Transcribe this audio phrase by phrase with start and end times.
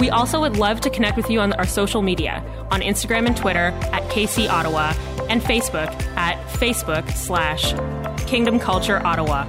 [0.00, 3.36] We also would love to connect with you on our social media on Instagram and
[3.36, 4.94] Twitter at KC Ottawa
[5.28, 7.74] and Facebook at Facebook slash
[8.26, 9.46] Kingdom Culture Ottawa.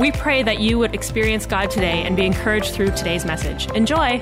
[0.00, 3.70] We pray that you would experience God today and be encouraged through today's message.
[3.70, 4.20] Enjoy!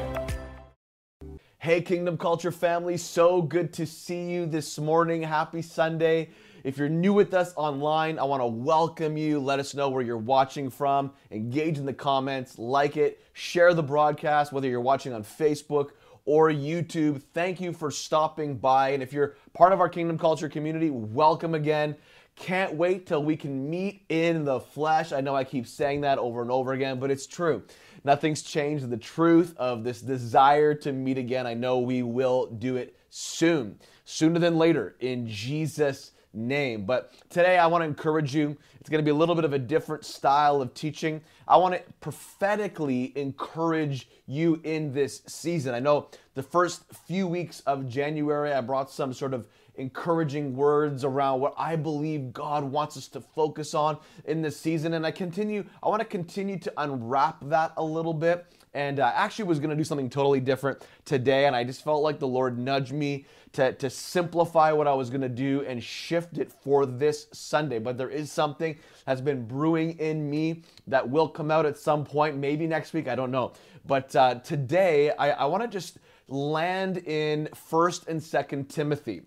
[1.57, 5.23] Hey, Kingdom Culture family, so good to see you this morning.
[5.23, 6.29] Happy Sunday.
[6.66, 9.38] If you're new with us online, I want to welcome you.
[9.38, 11.12] Let us know where you're watching from.
[11.30, 15.91] Engage in the comments, like it, share the broadcast, whether you're watching on Facebook
[16.24, 17.23] or YouTube.
[17.32, 18.88] Thank you for stopping by.
[18.88, 21.95] And if you're part of our Kingdom Culture community, welcome again.
[22.35, 25.13] Can't wait till we can meet in the flesh.
[25.13, 27.63] I know I keep saying that over and over again, but it's true.
[28.02, 31.46] Nothing's changed the truth of this desire to meet again.
[31.46, 36.84] I know we will do it soon, sooner than later, in Jesus' name.
[36.84, 38.56] But today I want to encourage you.
[38.80, 41.20] It's going to be a little bit of a different style of teaching.
[41.48, 45.74] I want to prophetically encourage you in this season.
[45.74, 51.04] I know the first few weeks of January, I brought some sort of encouraging words
[51.04, 54.95] around what I believe God wants us to focus on in this season.
[54.95, 58.46] And I continue, I want to continue to unwrap that a little bit
[58.77, 62.02] and uh, actually was going to do something totally different today and i just felt
[62.02, 65.82] like the lord nudged me to, to simplify what i was going to do and
[65.82, 67.78] shift it for this sunday.
[67.78, 72.04] But there is something that's been brewing in me that will come out at some
[72.04, 73.53] point maybe next week i don't know.
[73.87, 79.22] But uh, today i, I want to just land in first and second timothy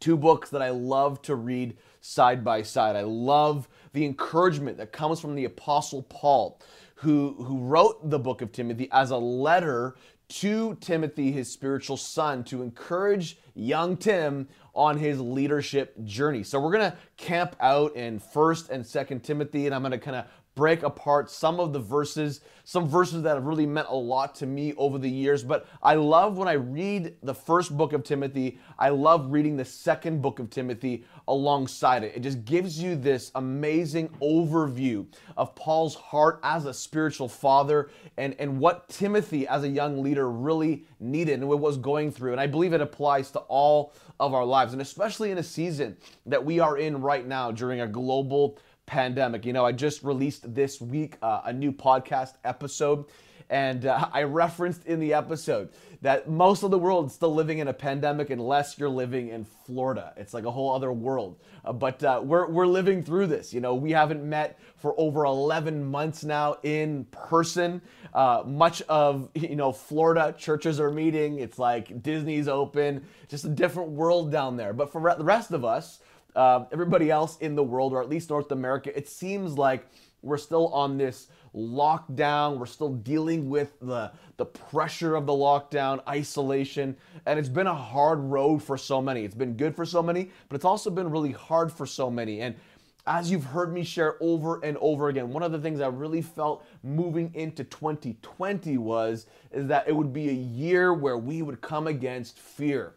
[0.00, 2.96] two books that i love to read side by side.
[2.96, 6.60] I love the encouragement that comes from the apostle paul
[6.96, 9.96] who, who wrote the book of Timothy as a letter
[10.28, 16.42] to Timothy, his spiritual son, to encourage young Tim on his leadership journey.
[16.42, 19.98] So we're going to camp out in 1st and 2nd Timothy, and I'm going to
[19.98, 23.94] kind of break apart some of the verses, some verses that have really meant a
[23.94, 25.42] lot to me over the years.
[25.42, 29.64] But I love when I read the first book of Timothy, I love reading the
[29.64, 32.12] second book of Timothy alongside it.
[32.14, 35.06] It just gives you this amazing overview
[35.36, 40.30] of Paul's heart as a spiritual father and, and what Timothy as a young leader
[40.30, 42.32] really needed and what was going through.
[42.32, 45.96] And I believe it applies to all of our lives, and especially in a season
[46.26, 49.44] that we are in right now during a global pandemic.
[49.44, 53.06] You know, I just released this week uh, a new podcast episode,
[53.50, 55.70] and uh, I referenced in the episode
[56.04, 59.46] that most of the world is still living in a pandemic unless you're living in
[59.64, 60.12] Florida.
[60.18, 61.40] It's like a whole other world.
[61.64, 63.54] Uh, but uh, we're, we're living through this.
[63.54, 67.80] You know, we haven't met for over 11 months now in person.
[68.12, 71.38] Uh, much of, you know, Florida, churches are meeting.
[71.38, 74.74] It's like Disney's open, just a different world down there.
[74.74, 76.00] But for the rest of us,
[76.34, 79.86] uh, everybody else in the world, or at least North America, it seems like
[80.22, 82.58] we're still on this lockdown.
[82.58, 86.96] We're still dealing with the, the pressure of the lockdown, isolation,
[87.26, 89.24] and it's been a hard road for so many.
[89.24, 92.40] It's been good for so many, but it's also been really hard for so many.
[92.40, 92.56] And
[93.06, 96.22] as you've heard me share over and over again, one of the things I really
[96.22, 101.60] felt moving into 2020 was is that it would be a year where we would
[101.60, 102.94] come against fear.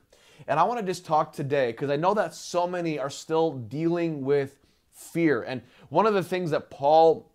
[0.48, 3.52] And I want to just talk today because I know that so many are still
[3.52, 4.58] dealing with
[4.94, 5.44] fear.
[5.44, 7.32] And one of the things that Paul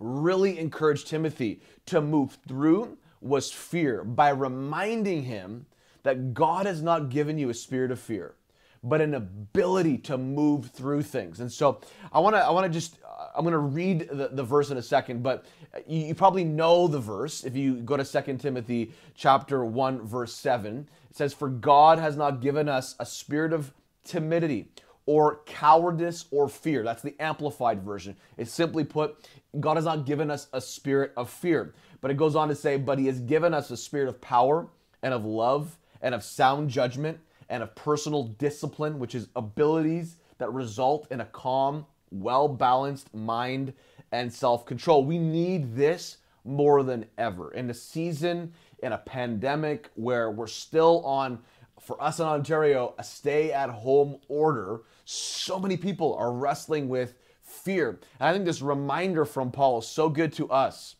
[0.00, 5.66] really encouraged Timothy to move through was fear by reminding him
[6.04, 8.34] that God has not given you a spirit of fear,
[8.82, 11.40] but an ability to move through things.
[11.40, 11.80] And so
[12.12, 14.70] I want to I want to just uh, I'm going to read the, the verse
[14.70, 18.04] in a second, but uh, you, you probably know the verse if you go to
[18.04, 20.88] 2 Timothy chapter 1 verse 7.
[21.10, 23.72] It says for God has not given us a spirit of
[24.04, 24.68] timidity
[25.08, 26.82] or cowardice or fear.
[26.82, 28.14] That's the amplified version.
[28.36, 29.26] It's simply put,
[29.58, 31.72] God has not given us a spirit of fear.
[32.02, 34.68] But it goes on to say, but He has given us a spirit of power
[35.02, 40.52] and of love and of sound judgment and of personal discipline, which is abilities that
[40.52, 43.72] result in a calm, well balanced mind
[44.12, 45.04] and self control.
[45.04, 47.52] We need this more than ever.
[47.52, 48.52] In a season,
[48.82, 51.40] in a pandemic where we're still on,
[51.80, 57.14] for us in Ontario, a stay at home order, so many people are wrestling with
[57.42, 58.00] fear.
[58.20, 60.96] And I think this reminder from Paul is so good to us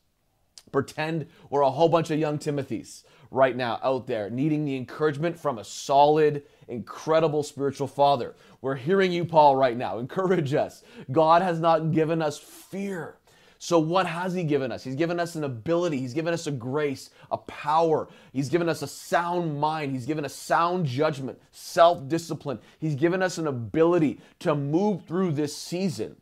[0.73, 5.39] Pretend we're a whole bunch of young Timothys right now out there needing the encouragement
[5.39, 8.35] from a solid, incredible spiritual father.
[8.61, 9.99] We're hearing you, Paul, right now.
[9.99, 10.83] Encourage us.
[11.13, 13.17] God has not given us fear.
[13.61, 14.85] So, what has He given us?
[14.85, 18.09] He's given us an ability, He's given us a grace, a power.
[18.33, 22.61] He's given us a sound mind, He's given us sound judgment, self discipline.
[22.79, 26.17] He's given us an ability to move through this season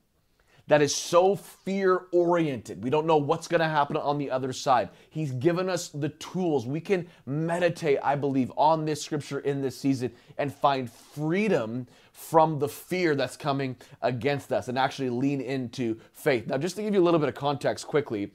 [0.69, 2.83] that is so fear oriented.
[2.83, 4.91] We don't know what's going to happen on the other side.
[5.11, 6.67] He's given us the tools.
[6.67, 12.59] We can meditate, I believe, on this scripture in this season and find freedom from
[12.59, 16.49] the fear that's coming against us and actually lean into faith.
[16.49, 18.33] Now, just to give you a little bit of context quickly,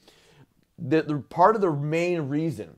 [0.78, 2.78] the, the part of the main reason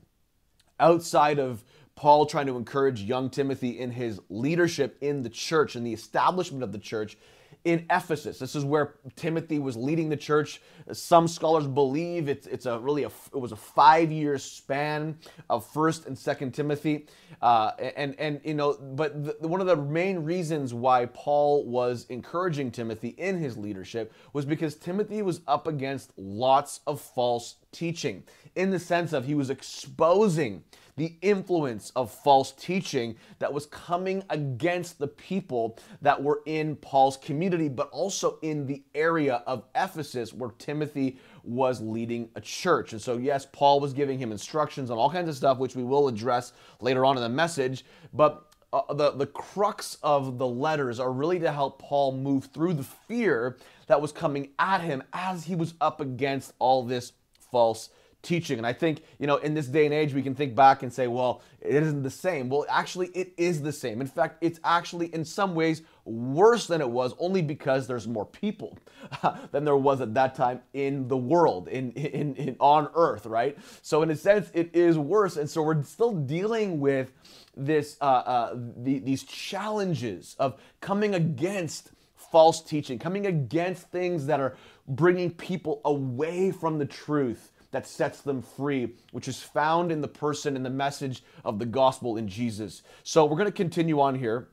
[0.80, 1.62] outside of
[1.94, 6.64] Paul trying to encourage young Timothy in his leadership in the church and the establishment
[6.64, 7.16] of the church
[7.64, 8.38] in Ephesus.
[8.38, 10.60] This is where Timothy was leading the church.
[10.92, 15.18] Some scholars believe it's, it's a really a, it was a five year span
[15.48, 17.06] of First and Second Timothy,
[17.40, 22.06] uh, and and you know, but the, one of the main reasons why Paul was
[22.10, 28.22] encouraging Timothy in his leadership was because Timothy was up against lots of false teaching,
[28.56, 30.64] in the sense of he was exposing
[30.96, 37.16] the influence of false teaching that was coming against the people that were in Paul's
[37.16, 42.92] community, but also in the area of Ephesus where Timothy was leading a church.
[42.92, 45.82] And so, yes, Paul was giving him instructions on all kinds of stuff, which we
[45.82, 50.98] will address later on in the message, but uh, the, the crux of the letters
[50.98, 53.56] are really to help Paul move through the fear
[53.86, 57.12] that was coming at him as he was up against all this
[57.54, 57.90] false
[58.24, 58.58] teaching.
[58.58, 60.92] And I think, you know, in this day and age, we can think back and
[60.92, 62.48] say, well, it isn't the same.
[62.48, 64.00] Well, actually, it is the same.
[64.00, 68.26] In fact, it's actually in some ways worse than it was only because there's more
[68.26, 68.76] people
[69.52, 73.56] than there was at that time in the world, in, in, in on earth, right?
[73.82, 75.36] So, in a sense, it is worse.
[75.36, 77.12] And so we're still dealing with
[77.56, 81.92] this, uh, uh, the, these challenges of coming against
[82.34, 88.20] false teaching, coming against things that are bringing people away from the truth that sets
[88.20, 92.28] them free, which is found in the person and the message of the gospel in
[92.28, 92.82] Jesus.
[93.02, 94.48] So we're going to continue on here.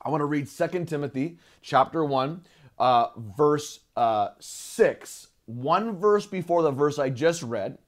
[0.00, 2.42] I want to read 2 Timothy chapter 1,
[2.78, 7.78] uh, verse uh, 6, one verse before the verse I just read,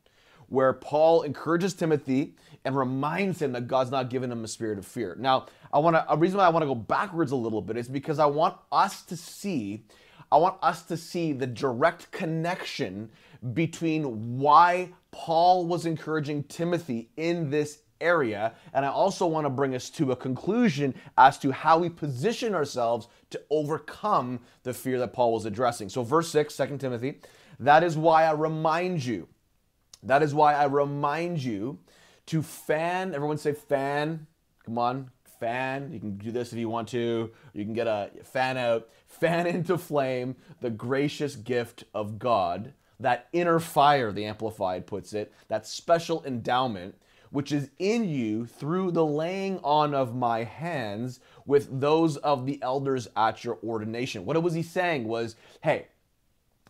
[0.48, 2.34] where Paul encourages Timothy
[2.64, 5.16] and reminds him that God's not given him a spirit of fear.
[5.18, 7.76] Now, I want to a reason why I want to go backwards a little bit
[7.76, 9.84] is because I want us to see
[10.31, 13.11] I want us to see the direct connection
[13.52, 18.55] between why Paul was encouraging Timothy in this area.
[18.75, 22.55] And I also want to bring us to a conclusion as to how we position
[22.55, 25.88] ourselves to overcome the fear that Paul was addressing.
[25.88, 27.20] So, verse 6, 2 Timothy,
[27.58, 29.29] that is why I remind you,
[30.02, 31.79] that is why I remind you
[32.26, 34.26] to fan, everyone say fan,
[34.64, 35.92] come on, fan.
[35.92, 37.30] You can do this if you want to.
[37.52, 43.28] You can get a fan out, fan into flame the gracious gift of God that
[43.32, 46.94] inner fire, the Amplified puts it, that special endowment,
[47.30, 52.60] which is in you through the laying on of my hands with those of the
[52.62, 54.24] elders at your ordination.
[54.24, 55.88] What was he saying was, hey,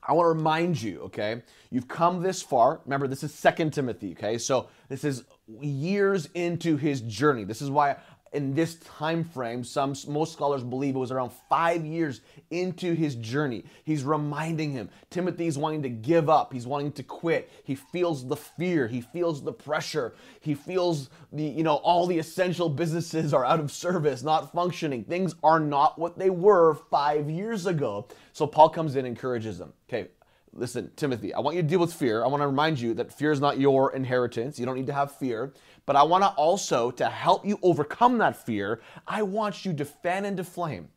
[0.02, 2.80] I want to remind you, okay, you've come this far.
[2.84, 4.38] Remember, this is Second Timothy, okay?
[4.38, 5.24] So this is
[5.60, 7.44] years into his journey.
[7.44, 7.96] This is why
[8.36, 13.14] in this time frame some most scholars believe it was around five years into his
[13.16, 13.64] journey.
[13.84, 16.52] He's reminding him timothy's wanting to give up.
[16.52, 17.50] He's wanting to quit.
[17.64, 18.86] He feels the fear.
[18.86, 20.14] He feels the pressure.
[20.40, 25.02] He feels the you know all the essential businesses are out of service not functioning.
[25.04, 28.06] Things are not what they were five years ago.
[28.32, 30.08] So paul comes in and encourages them okay
[30.56, 32.24] listen, Timothy, I want you to deal with fear.
[32.24, 34.58] I want to remind you that fear is not your inheritance.
[34.58, 35.52] You don't need to have fear.
[35.84, 39.84] But I want to also, to help you overcome that fear, I want you to
[39.84, 40.88] fan into flame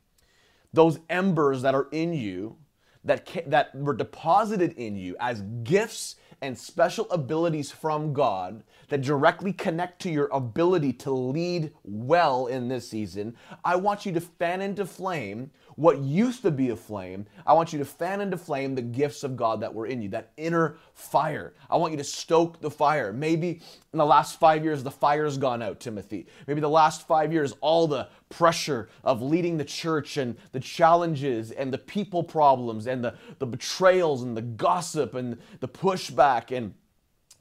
[0.73, 2.55] those embers that are in you
[3.03, 9.51] that, that were deposited in you as gifts and special abilities from God that directly
[9.51, 14.61] connect to your ability to lead well in this season, I want you to fan
[14.61, 17.25] into flame what used to be a flame.
[17.47, 20.09] I want you to fan into flame the gifts of God that were in you,
[20.09, 21.53] that inner fire.
[21.69, 23.13] I want you to stoke the fire.
[23.13, 23.61] Maybe
[23.93, 26.27] in the last five years, the fire's gone out, Timothy.
[26.47, 31.51] Maybe the last five years, all the pressure of leading the church and the challenges
[31.51, 36.73] and the people problems and the, the betrayals and the gossip and the pushback and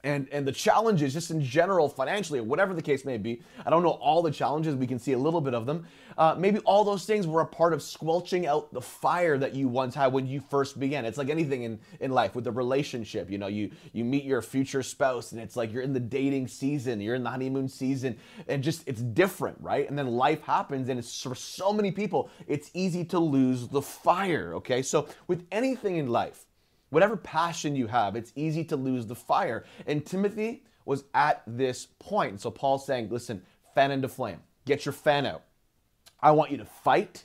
[0.04, 3.82] and and the challenges just in general financially whatever the case may be i don't
[3.82, 5.86] know all the challenges we can see a little bit of them.
[6.16, 9.68] Uh, maybe all those things were a part of squelching out the fire that you
[9.68, 11.04] once had when you first began.
[11.04, 14.42] It's like anything in in life with a relationship you know you you meet your
[14.42, 18.16] future spouse and it's like you're in the dating season you're in the honeymoon season
[18.48, 19.88] and just it's different right?
[19.88, 23.82] And then life happens and it's for so many people it's easy to lose the
[23.82, 24.82] fire okay?
[24.82, 26.47] So with anything in life
[26.90, 29.64] Whatever passion you have, it's easy to lose the fire.
[29.86, 32.40] And Timothy was at this point.
[32.40, 33.42] So Paul's saying, listen,
[33.74, 34.40] fan into flame.
[34.64, 35.42] Get your fan out.
[36.20, 37.24] I want you to fight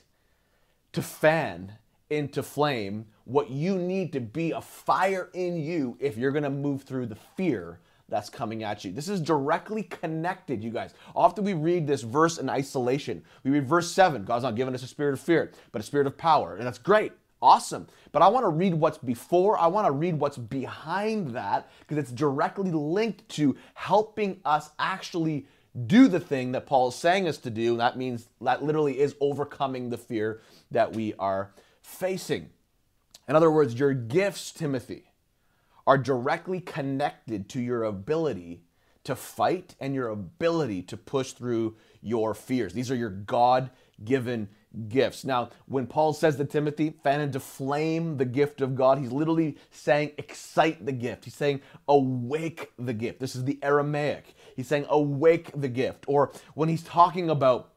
[0.92, 1.72] to fan
[2.10, 6.50] into flame what you need to be a fire in you if you're going to
[6.50, 8.92] move through the fear that's coming at you.
[8.92, 10.92] This is directly connected, you guys.
[11.16, 13.24] Often we read this verse in isolation.
[13.42, 16.06] We read verse 7 God's not giving us a spirit of fear, but a spirit
[16.06, 16.56] of power.
[16.56, 17.12] And that's great
[17.44, 17.86] awesome.
[18.10, 21.98] But I want to read what's before, I want to read what's behind that because
[21.98, 25.46] it's directly linked to helping us actually
[25.86, 27.76] do the thing that Paul is saying us to do.
[27.76, 32.48] That means that literally is overcoming the fear that we are facing.
[33.28, 35.12] In other words, your gifts, Timothy,
[35.86, 38.62] are directly connected to your ability
[39.04, 42.72] to fight and your ability to push through your fears.
[42.72, 43.70] These are your God
[44.02, 44.48] given
[44.88, 45.24] gifts.
[45.24, 49.56] Now, when Paul says to Timothy, fan into flame the gift of God, he's literally
[49.70, 51.24] saying excite the gift.
[51.24, 53.20] He's saying awake the gift.
[53.20, 54.34] This is the Aramaic.
[54.56, 56.04] He's saying awake the gift.
[56.08, 57.70] Or when he's talking about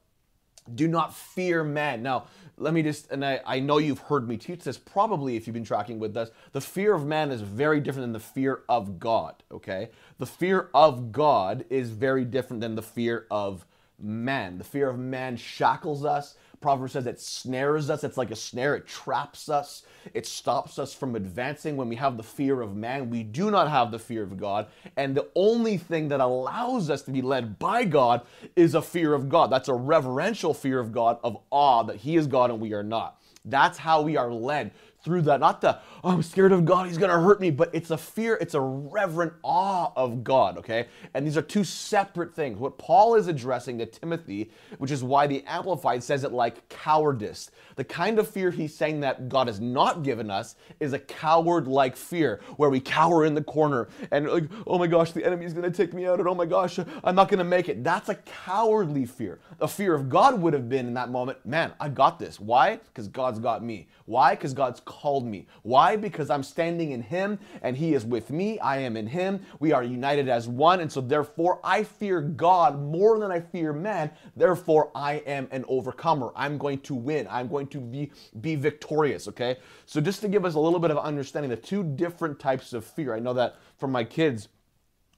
[0.73, 2.03] do not fear man.
[2.03, 2.25] Now,
[2.57, 5.53] let me just, and I, I know you've heard me teach this probably if you've
[5.53, 6.29] been tracking with us.
[6.51, 9.89] The fear of man is very different than the fear of God, okay?
[10.17, 13.65] The fear of God is very different than the fear of
[13.99, 14.57] man.
[14.57, 16.35] The fear of man shackles us.
[16.59, 18.03] Proverbs says it snares us.
[18.03, 18.75] It's like a snare.
[18.75, 19.83] It traps us.
[20.13, 21.77] It stops us from advancing.
[21.77, 24.67] When we have the fear of man, we do not have the fear of God.
[24.95, 28.21] And the only thing that allows us to be led by God
[28.55, 29.51] is a fear of God.
[29.51, 32.83] That's a reverential fear of God, of awe that He is God and we are
[32.83, 33.21] not.
[33.45, 34.71] That's how we are led
[35.07, 35.39] through that.
[35.39, 38.37] Not the, oh, I'm scared of God, he's gonna hurt me, but it's a fear,
[38.41, 40.87] it's a reverent awe of God, okay?
[41.13, 42.59] And these are two separate things.
[42.59, 47.51] What Paul is addressing to Timothy, which is why the Amplified says it like cowardice.
[47.77, 51.69] The kind of fear he's saying that God has not given us is a coward
[51.69, 55.53] like fear, where we cower in the corner and like, oh my gosh, the enemy's
[55.53, 57.81] gonna take me out, and oh my gosh, I'm not gonna make it.
[57.81, 59.39] That's a cowardly fear.
[59.59, 62.41] The fear of God would have been in that moment, man, I got this.
[62.41, 62.75] Why?
[62.75, 63.87] Because God's got me.
[64.03, 64.35] Why?
[64.35, 65.47] Because God's called me.
[65.63, 65.95] Why?
[65.95, 68.59] Because I'm standing in Him and He is with me.
[68.59, 69.41] I am in Him.
[69.59, 70.79] We are united as one.
[70.79, 74.11] And so, therefore, I fear God more than I fear man.
[74.35, 76.31] Therefore, I am an overcomer.
[76.35, 77.27] I'm going to win.
[77.29, 78.11] I'm going to be,
[78.41, 79.27] be victorious.
[79.27, 79.57] Okay?
[79.85, 82.85] So, just to give us a little bit of understanding, the two different types of
[82.85, 83.13] fear.
[83.13, 84.49] I know that for my kids,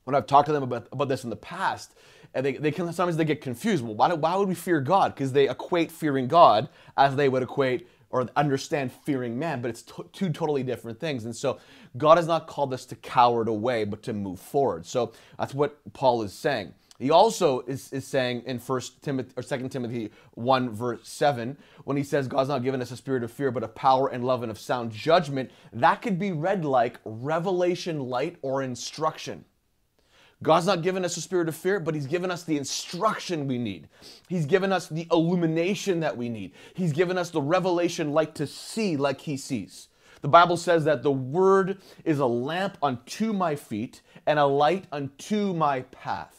[0.03, 1.93] when I've talked to them about, about this in the past,
[2.33, 3.83] and they, they can sometimes they get confused.
[3.83, 5.13] Well, why, why would we fear God?
[5.13, 9.83] Because they equate fearing God as they would equate or understand fearing man, but it's
[9.83, 11.25] two totally different things.
[11.25, 11.59] And so
[11.97, 14.85] God has not called us to cower away, but to move forward.
[14.85, 16.73] So that's what Paul is saying.
[16.99, 21.95] He also is, is saying in First Timothy or Second Timothy 1, verse 7, when
[21.95, 24.43] he says God's not given us a spirit of fear, but of power and love
[24.43, 29.45] and of sound judgment, that could be read like revelation, light, or instruction.
[30.41, 33.57] God's not given us a spirit of fear, but He's given us the instruction we
[33.57, 33.89] need.
[34.29, 36.53] He's given us the illumination that we need.
[36.73, 39.89] He's given us the revelation like to see like He sees.
[40.21, 44.85] The Bible says that the Word is a lamp unto my feet and a light
[44.91, 46.38] unto my path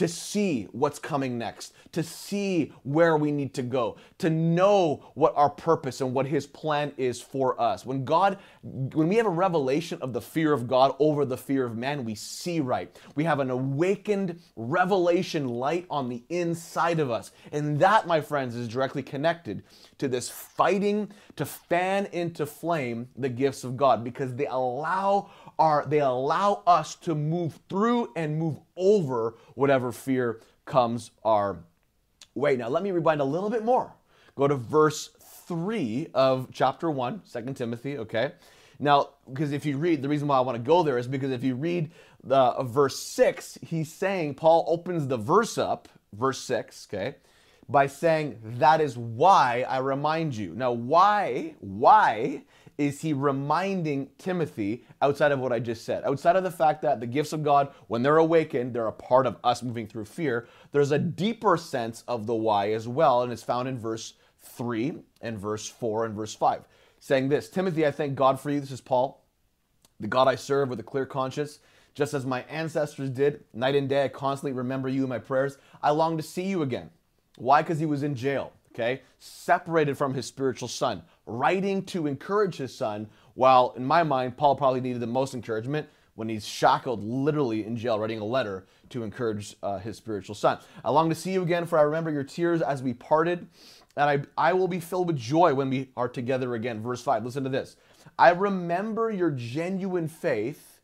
[0.00, 5.36] to see what's coming next, to see where we need to go, to know what
[5.36, 7.84] our purpose and what his plan is for us.
[7.84, 11.66] When God when we have a revelation of the fear of God over the fear
[11.66, 12.94] of man, we see right.
[13.14, 17.32] We have an awakened revelation light on the inside of us.
[17.52, 19.62] And that, my friends, is directly connected
[19.98, 25.30] to this fighting to fan into flame the gifts of God because they allow
[25.60, 31.58] are they allow us to move through and move over whatever fear comes our
[32.34, 32.56] way.
[32.56, 33.92] Now, let me rewind a little bit more.
[34.36, 35.10] Go to verse
[35.46, 38.32] 3 of chapter 1, 2 Timothy, okay?
[38.78, 41.30] Now, because if you read, the reason why I want to go there is because
[41.30, 41.90] if you read
[42.24, 47.16] the uh, verse 6, he's saying, Paul opens the verse up, verse 6, okay,
[47.68, 50.54] by saying, That is why I remind you.
[50.54, 52.44] Now, why, why
[52.80, 56.02] is he reminding Timothy outside of what I just said?
[56.02, 59.26] Outside of the fact that the gifts of God, when they're awakened, they're a part
[59.26, 63.30] of us moving through fear, there's a deeper sense of the why as well, and
[63.34, 66.62] it's found in verse 3 and verse 4 and verse 5,
[66.98, 68.60] saying this Timothy, I thank God for you.
[68.60, 69.26] This is Paul,
[70.00, 71.58] the God I serve with a clear conscience
[71.94, 75.58] Just as my ancestors did, night and day, I constantly remember you in my prayers.
[75.82, 76.90] I long to see you again.
[77.36, 77.62] Why?
[77.62, 79.02] Because he was in jail, okay?
[79.18, 84.56] Separated from his spiritual son, writing to encourage his son, while in my mind, Paul
[84.56, 89.02] probably needed the most encouragement when he's shackled literally in jail, writing a letter to
[89.02, 90.58] encourage uh, his spiritual son.
[90.84, 93.46] I long to see you again, for I remember your tears as we parted,
[93.96, 96.82] and I, I will be filled with joy when we are together again.
[96.82, 97.76] Verse 5, listen to this.
[98.18, 100.80] I remember your genuine faith,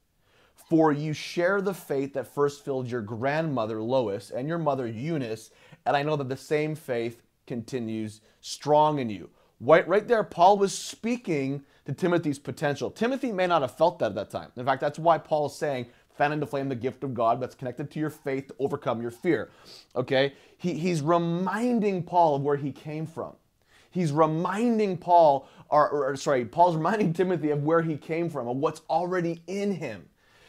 [0.55, 5.51] for you share the faith that first filled your grandmother Lois and your mother Eunice,
[5.85, 9.31] and I know that the same faith continues strong in you.
[9.61, 12.91] Right, right there, Paul was speaking to Timothy's potential.
[12.91, 14.53] Timothy may not have felt that at that time.
[14.57, 15.87] In fact, that's why Paul is saying,
[16.17, 19.11] fan into flame the gift of God that's connected to your faith to overcome your
[19.11, 19.51] fear.
[19.95, 20.35] Okay?
[20.59, 23.35] He, he's reminding Paul of where he came from.
[23.91, 28.57] He's reminding Paul, or, or sorry, Paul's reminding Timothy of where he came from, of
[28.59, 30.07] what's already in him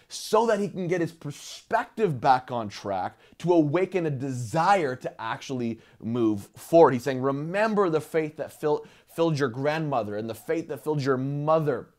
[0.08, 5.22] so that he can get his perspective back on track to awaken a desire to
[5.22, 6.94] actually move forward.
[6.94, 11.04] He's saying, Remember the faith that filled, filled your grandmother and the faith that filled
[11.04, 11.90] your mother.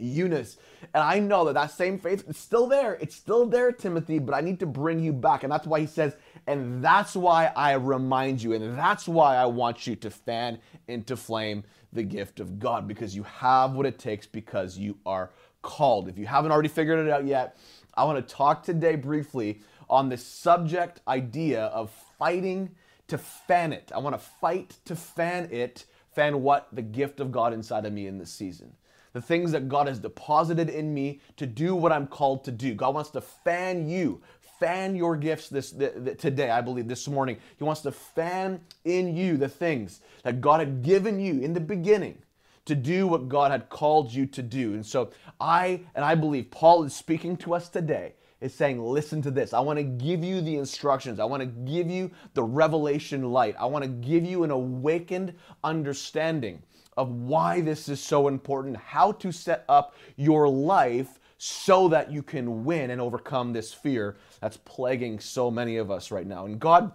[0.00, 0.56] Eunice.
[0.94, 2.94] And I know that that same faith is still there.
[3.00, 5.42] It's still there, Timothy, but I need to bring you back.
[5.42, 6.14] And that's why he says,
[6.46, 11.16] and that's why I remind you, and that's why I want you to fan into
[11.16, 15.30] flame the gift of God, because you have what it takes, because you are
[15.68, 16.08] called.
[16.08, 17.58] If you haven't already figured it out yet,
[17.92, 19.60] I want to talk today briefly
[19.90, 22.70] on the subject idea of fighting
[23.08, 23.92] to fan it.
[23.94, 25.84] I want to fight to fan it,
[26.14, 26.68] fan what?
[26.72, 28.72] The gift of God inside of me in this season.
[29.12, 32.74] The things that God has deposited in me to do what I'm called to do.
[32.74, 34.22] God wants to fan you,
[34.58, 37.36] fan your gifts this, today, I believe, this morning.
[37.58, 41.60] He wants to fan in you the things that God had given you in the
[41.60, 42.22] beginning
[42.68, 44.74] to do what God had called you to do.
[44.74, 45.10] And so
[45.40, 49.52] I, and I believe Paul is speaking to us today, is saying, listen to this.
[49.52, 51.18] I want to give you the instructions.
[51.18, 53.56] I want to give you the revelation light.
[53.58, 55.34] I want to give you an awakened
[55.64, 56.62] understanding
[56.96, 62.22] of why this is so important, how to set up your life so that you
[62.22, 66.46] can win and overcome this fear that's plaguing so many of us right now.
[66.46, 66.92] And God,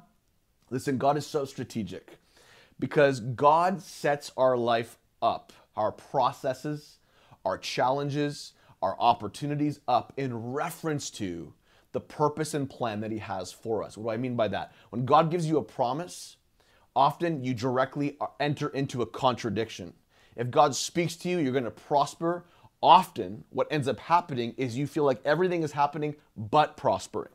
[0.69, 2.17] listen, God is so strategic
[2.79, 6.97] because God sets our life up our processes,
[7.45, 11.53] our challenges, our opportunities up in reference to
[11.93, 13.97] the purpose and plan that He has for us.
[13.97, 14.73] What do I mean by that?
[14.89, 16.37] When God gives you a promise,
[16.95, 19.93] often you directly enter into a contradiction.
[20.35, 22.45] If God speaks to you, you're going to prosper.
[22.81, 27.31] Often, what ends up happening is you feel like everything is happening but prospering.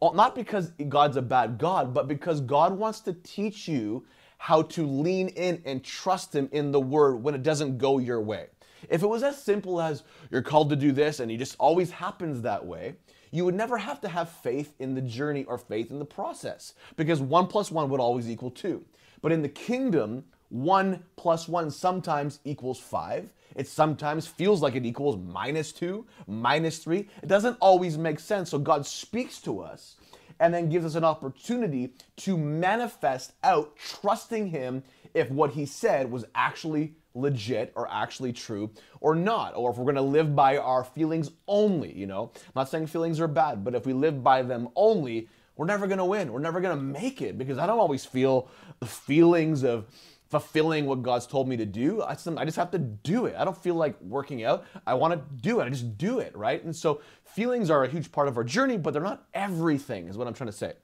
[0.00, 4.04] Not because God's a bad God, but because God wants to teach you
[4.38, 8.20] how to lean in and trust Him in the Word when it doesn't go your
[8.20, 8.46] way.
[8.88, 11.90] If it was as simple as you're called to do this and it just always
[11.90, 12.94] happens that way,
[13.30, 16.74] you would never have to have faith in the journey or faith in the process
[16.96, 18.84] because one plus one would always equal two.
[19.20, 23.28] But in the kingdom, one plus one sometimes equals five.
[23.54, 27.08] It sometimes feels like it equals minus two, minus three.
[27.22, 28.50] It doesn't always make sense.
[28.50, 29.96] So God speaks to us
[30.40, 34.82] and then gives us an opportunity to manifest out trusting Him
[35.14, 38.70] if what He said was actually legit or actually true
[39.00, 41.92] or not, or if we're to live by our feelings only.
[41.92, 45.28] You know, I'm not saying feelings are bad, but if we live by them only,
[45.56, 46.32] we're never to win.
[46.32, 48.48] We're never to make it because I don't always feel
[48.78, 49.86] the feelings of
[50.28, 52.02] fulfilling what God's told me to do.
[52.02, 53.34] I just, have to do it.
[53.36, 54.64] I don't feel like working out.
[54.86, 55.64] I want to do it.
[55.64, 56.62] I just do it, right?
[56.62, 60.18] And so feelings are a huge part of our journey, but they're not everything, is
[60.18, 60.74] what I'm trying to say.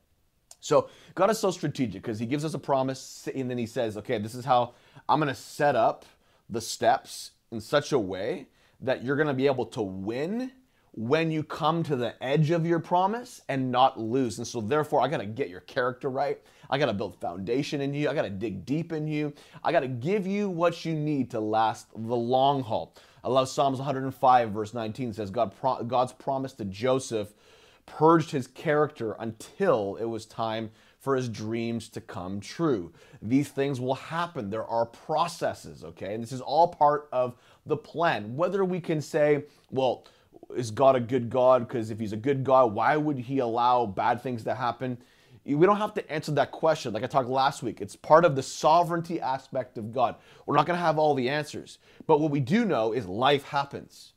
[0.60, 3.98] So God is so strategic because He gives us a promise and then He says,
[3.98, 4.72] okay, this is how
[5.08, 6.06] I'm going to set up
[6.48, 8.46] the steps in such a way
[8.80, 10.52] that you're going to be able to win
[10.96, 14.38] when you come to the edge of your promise and not lose.
[14.38, 16.40] And so, therefore, I got to get your character right.
[16.70, 18.08] I got to build foundation in you.
[18.08, 19.32] I got to dig deep in you.
[19.62, 22.94] I got to give you what you need to last the long haul.
[23.24, 27.34] I love Psalms 105, verse 19 says, God pro- God's promise to Joseph
[27.86, 32.92] purged his character until it was time for his dreams to come true.
[33.20, 34.48] These things will happen.
[34.48, 36.14] There are processes, okay?
[36.14, 37.34] And this is all part of
[37.66, 38.36] the plan.
[38.36, 40.06] Whether we can say, well,
[40.56, 41.66] is God a good God?
[41.66, 44.98] Because if he's a good God, why would he allow bad things to happen?
[45.44, 46.94] We don't have to answer that question.
[46.94, 50.16] Like I talked last week, it's part of the sovereignty aspect of God.
[50.46, 51.78] We're not going to have all the answers.
[52.06, 54.14] But what we do know is life happens.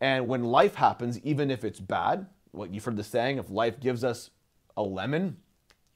[0.00, 3.78] And when life happens, even if it's bad, what you've heard the saying, if life
[3.80, 4.30] gives us
[4.76, 5.36] a lemon,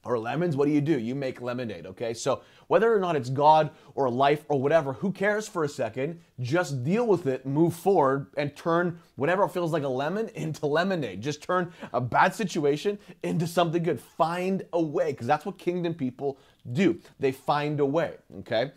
[0.04, 0.98] or lemons, what do you do?
[0.98, 2.14] You make lemonade, okay?
[2.14, 6.20] So whether or not it's God or life or whatever, who cares for a second?
[6.40, 11.20] Just deal with it, move forward, and turn whatever feels like a lemon into lemonade.
[11.20, 14.00] Just turn a bad situation into something good.
[14.00, 16.38] Find a way, because that's what kingdom people
[16.72, 16.98] do.
[17.18, 18.72] They find a way, okay?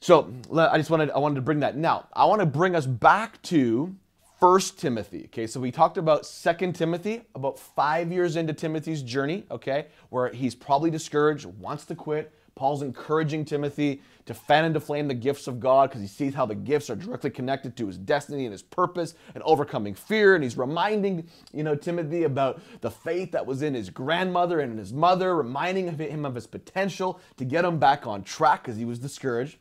[0.00, 1.76] So I just wanted I wanted to bring that.
[1.76, 3.94] Now, I want to bring us back to
[4.38, 5.24] First Timothy.
[5.26, 10.28] Okay, so we talked about Second Timothy, about five years into Timothy's journey, okay, where
[10.28, 12.34] he's probably discouraged, wants to quit.
[12.54, 16.44] Paul's encouraging Timothy to fan into flame the gifts of God because he sees how
[16.44, 20.34] the gifts are directly connected to his destiny and his purpose and overcoming fear.
[20.34, 24.78] And he's reminding, you know, Timothy about the faith that was in his grandmother and
[24.78, 28.84] his mother, reminding him of his potential to get him back on track because he
[28.84, 29.58] was discouraged.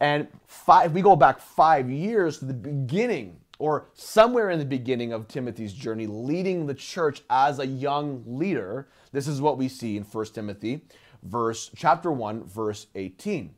[0.00, 5.12] And five, we go back five years to the beginning or somewhere in the beginning
[5.12, 8.88] of Timothy's journey, leading the church as a young leader.
[9.12, 10.82] This is what we see in 1 Timothy,
[11.22, 13.54] verse chapter 1, verse 18.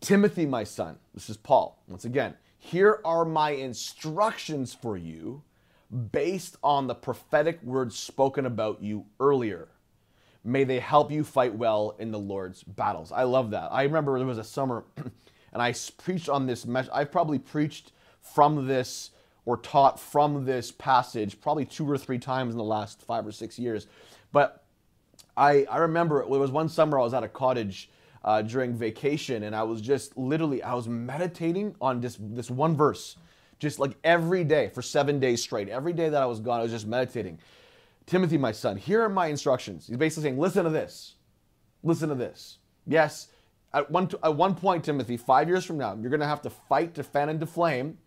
[0.00, 1.82] Timothy, my son, this is Paul.
[1.88, 5.42] Once again, here are my instructions for you
[6.12, 9.68] based on the prophetic words spoken about you earlier.
[10.44, 13.10] May they help you fight well in the Lord's battles.
[13.10, 13.68] I love that.
[13.72, 14.84] I remember there was a summer
[15.52, 16.90] and I preached on this message.
[16.94, 17.92] I've probably preached
[18.34, 19.10] from this
[19.44, 23.32] or taught from this passage probably two or three times in the last five or
[23.32, 23.86] six years.
[24.30, 24.64] But
[25.36, 27.90] I, I remember it was one summer I was at a cottage
[28.24, 32.76] uh, during vacation and I was just literally, I was meditating on this, this one
[32.76, 33.16] verse,
[33.58, 35.68] just like every day for seven days straight.
[35.68, 37.38] Every day that I was gone, I was just meditating.
[38.04, 39.86] Timothy, my son, here are my instructions.
[39.86, 41.14] He's basically saying, listen to this.
[41.82, 42.58] Listen to this.
[42.86, 43.28] Yes,
[43.72, 46.50] at one, at one point, Timothy, five years from now, you're going to have to
[46.50, 47.98] fight to fan into flame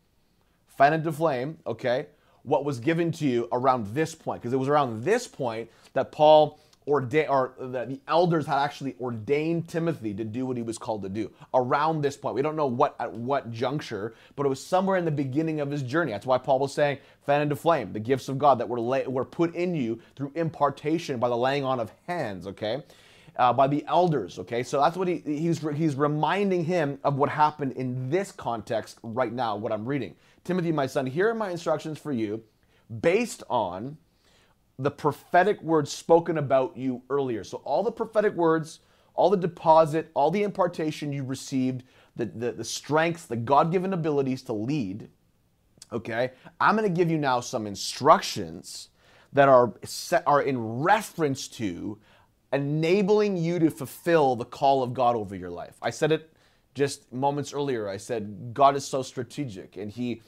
[0.81, 2.07] fan into flame, okay,
[2.41, 4.41] what was given to you around this point.
[4.41, 8.95] Because it was around this point that Paul ordained, or that the elders had actually
[8.99, 11.29] ordained Timothy to do what he was called to do.
[11.53, 12.33] Around this point.
[12.33, 15.69] We don't know what at what juncture, but it was somewhere in the beginning of
[15.69, 16.13] his journey.
[16.13, 19.05] That's why Paul was saying, fan into flame, the gifts of God that were, lay,
[19.05, 22.81] were put in you through impartation by the laying on of hands, okay?
[23.35, 24.39] Uh, by the elders.
[24.39, 28.97] Okay, so that's what he, he's he's reminding him of what happened in this context
[29.03, 29.55] right now.
[29.55, 30.15] What I'm reading.
[30.43, 32.43] Timothy, my son, here are my instructions for you
[33.01, 33.97] based on
[34.79, 37.43] the prophetic words spoken about you earlier.
[37.43, 38.79] So, all the prophetic words,
[39.13, 41.83] all the deposit, all the impartation you received,
[42.15, 45.09] the, the, the strengths, the God given abilities to lead,
[45.91, 48.89] okay, I'm going to give you now some instructions
[49.33, 51.99] that are, set, are in reference to
[52.51, 55.75] enabling you to fulfill the call of God over your life.
[55.81, 56.30] I said it
[56.73, 60.21] just moments earlier i said god is so strategic and he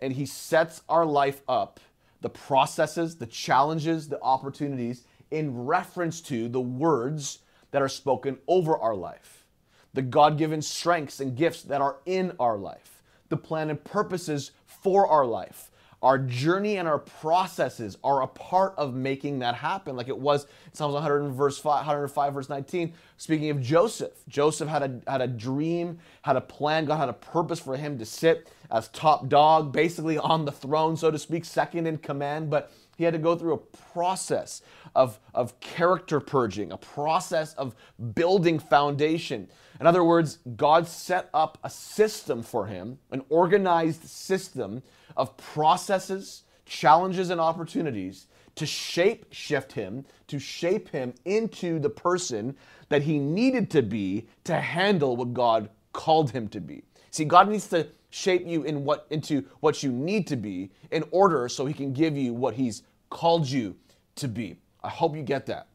[0.00, 1.80] and he sets our life up
[2.20, 7.40] the processes the challenges the opportunities in reference to the words
[7.70, 9.46] that are spoken over our life
[9.94, 15.06] the god-given strengths and gifts that are in our life the plan and purposes for
[15.08, 15.71] our life
[16.02, 20.46] our journey and our processes are a part of making that happen, like it was
[20.72, 22.92] Psalms 100 verse 5, 105, verse 19.
[23.18, 27.12] Speaking of Joseph, Joseph had a, had a dream, had a plan, God had a
[27.12, 31.44] purpose for him to sit as top dog, basically on the throne, so to speak,
[31.44, 33.58] second in command, but he had to go through a
[33.92, 34.62] process
[34.94, 37.74] of, of character purging, a process of
[38.14, 39.48] building foundation.
[39.80, 44.82] In other words, God set up a system for him, an organized system
[45.16, 52.54] of processes, challenges, and opportunities to shape shift him, to shape him into the person
[52.88, 56.82] that he needed to be to handle what God called him to be.
[57.10, 61.04] See, God needs to shape you in what into what you need to be in
[61.10, 63.74] order so he can give you what he's called you
[64.16, 64.56] to be.
[64.82, 65.68] I hope you get that.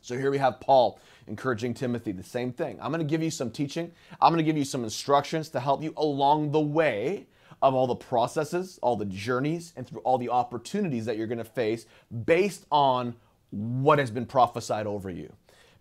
[0.00, 2.78] So here we have Paul encouraging Timothy the same thing.
[2.80, 3.90] I'm going to give you some teaching.
[4.20, 7.26] I'm going to give you some instructions to help you along the way
[7.62, 11.38] of all the processes, all the journeys, and through all the opportunities that you're going
[11.38, 11.86] to face
[12.24, 13.14] based on
[13.50, 15.32] what has been prophesied over you.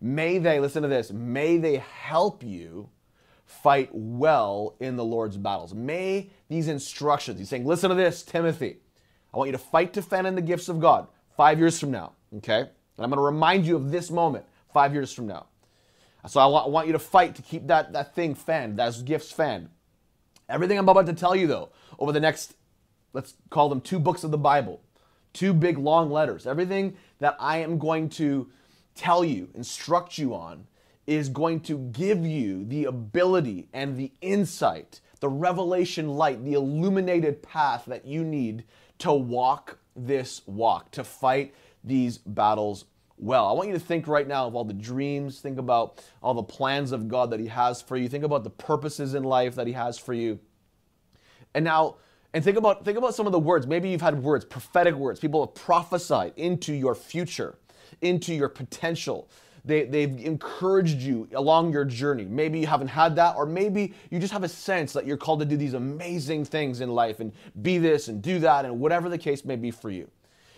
[0.02, 2.90] May they, listen to this, may they help you
[3.46, 5.74] fight well in the Lord's battles.
[5.74, 8.78] May these instructions, he's saying, listen to this, Timothy.
[9.34, 11.92] I want you to fight to fan in the gifts of God five years from
[11.92, 12.60] now, okay?
[12.60, 12.70] And
[13.04, 15.48] I'm going to remind you of this moment five years from now.
[16.28, 19.02] So I want, I want you to fight to keep that, that thing fanned, those
[19.02, 19.70] gifts fanned.
[20.48, 22.56] Everything I'm about to tell you, though, over the next,
[23.14, 24.82] let's call them two books of the Bible,
[25.34, 28.50] two big long letters, everything that I am going to
[28.94, 30.68] tell you, instruct you on,
[31.08, 37.44] is going to give you the ability and the insight, the revelation light, the illuminated
[37.44, 38.64] path that you need
[39.00, 41.54] to walk this walk, to fight
[41.84, 42.86] these battles
[43.18, 43.48] well.
[43.48, 46.44] I want you to think right now of all the dreams, think about all the
[46.44, 49.68] plans of God that He has for you, think about the purposes in life that
[49.68, 50.40] He has for you.
[51.54, 51.96] And now,
[52.34, 53.66] and think about think about some of the words.
[53.66, 55.20] Maybe you've had words, prophetic words.
[55.20, 57.58] People have prophesied into your future,
[58.02, 59.30] into your potential.
[59.64, 62.26] They, they've encouraged you along your journey.
[62.26, 65.40] Maybe you haven't had that, or maybe you just have a sense that you're called
[65.40, 67.32] to do these amazing things in life and
[67.64, 70.08] be this and do that, and whatever the case may be for you.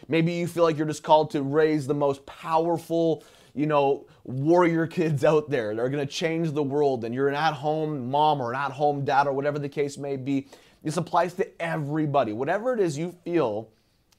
[0.08, 4.88] Maybe you feel like you're just called to raise the most powerful, you know, warrior
[4.88, 8.10] kids out there that are going to change the world, and you're an at home
[8.10, 10.48] mom or an at home dad or whatever the case may be.
[10.84, 12.34] This applies to everybody.
[12.34, 13.70] Whatever it is you feel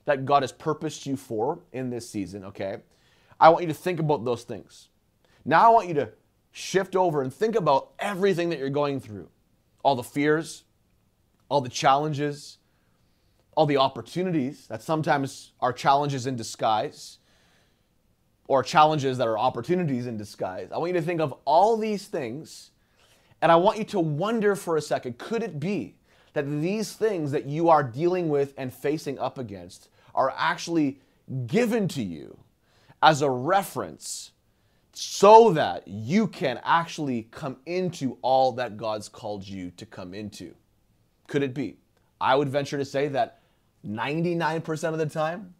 [0.05, 2.79] that God has purposed you for in this season, okay?
[3.40, 4.88] I want you to think about those things.
[5.44, 6.11] Now I want you to
[6.51, 9.29] shift over and think about everything that you're going through
[9.83, 10.64] all the fears,
[11.48, 12.57] all the challenges,
[13.58, 17.18] all the opportunities that sometimes are challenges in disguise
[18.46, 20.68] or challenges that are opportunities in disguise.
[20.70, 22.70] I want you to think of all these things
[23.42, 25.96] and I want you to wonder for a second could it be
[26.34, 31.00] that these things that you are dealing with and facing up against are actually
[31.48, 32.38] given to you
[33.02, 34.30] as a reference
[34.92, 40.54] so that you can actually come into all that God's called you to come into.
[41.26, 41.78] Could it be?
[42.20, 43.38] I would venture to say that
[43.86, 45.54] 99% of the time,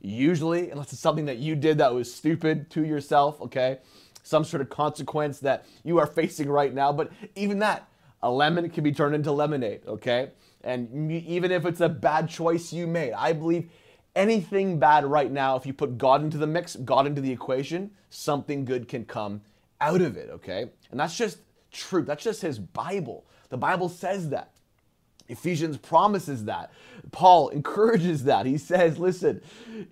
[0.00, 3.78] usually, unless it's something that you did that was stupid to yourself, okay,
[4.22, 7.88] some sort of consequence that you are facing right now, but even that,
[8.22, 10.30] a lemon can be turned into lemonade, okay?
[10.62, 13.70] And even if it's a bad choice you made, I believe
[14.14, 17.92] anything bad right now, if you put God into the mix, God into the equation,
[18.10, 19.40] something good can come
[19.80, 20.66] out of it, okay?
[20.90, 21.38] And that's just
[21.70, 22.06] truth.
[22.06, 23.24] That's just his Bible.
[23.48, 24.52] The Bible says that.
[25.28, 26.72] Ephesians promises that.
[27.10, 28.46] Paul encourages that.
[28.46, 29.42] He says, listen,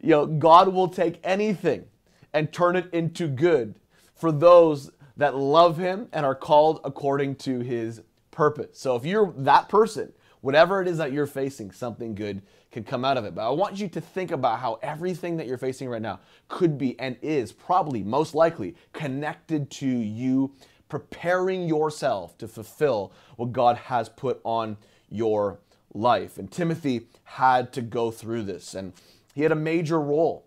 [0.01, 1.85] you know, God will take anything
[2.33, 3.79] and turn it into good
[4.15, 8.79] for those that love him and are called according to his purpose.
[8.79, 13.05] So if you're that person, whatever it is that you're facing, something good can come
[13.05, 13.35] out of it.
[13.35, 16.77] But I want you to think about how everything that you're facing right now could
[16.77, 20.53] be and is probably most likely connected to you
[20.89, 24.77] preparing yourself to fulfill what God has put on
[25.11, 25.61] your
[25.95, 26.39] life.
[26.39, 28.93] And Timothy had to go through this, and
[29.35, 30.47] he had a major role.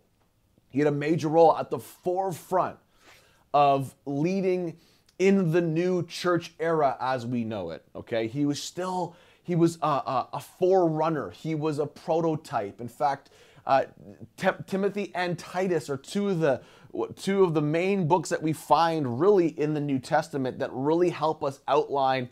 [0.69, 2.77] He had a major role at the forefront
[3.53, 4.77] of leading
[5.17, 7.83] in the new church era as we know it.
[7.95, 11.31] Okay, he was still he was a, a, a forerunner.
[11.31, 12.79] He was a prototype.
[12.79, 13.31] In fact,
[13.65, 13.85] uh,
[14.37, 16.61] T- Timothy and Titus are two of the
[17.15, 21.09] two of the main books that we find really in the New Testament that really
[21.09, 22.29] help us outline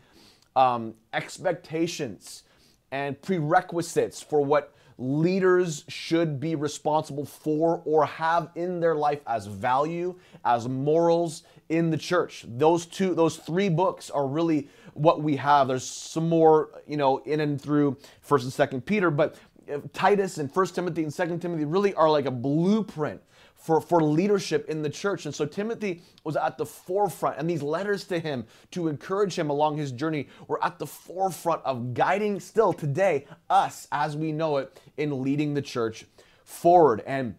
[0.58, 2.44] um, expectations
[2.92, 9.46] and prerequisites for what leaders should be responsible for or have in their life as
[9.46, 12.44] value, as morals in the church.
[12.48, 15.68] Those two, those three books are really what we have.
[15.68, 19.36] There's some more, you know, in and through First and Second Peter, but
[19.72, 23.22] uh, Titus and First Timothy and Second Timothy really are like a blueprint
[23.58, 25.26] for, for leadership in the church.
[25.26, 29.50] And so Timothy was at the forefront, and these letters to him to encourage him
[29.50, 34.58] along his journey were at the forefront of guiding still today us as we know
[34.58, 36.06] it in leading the church
[36.44, 37.04] forward.
[37.06, 37.36] And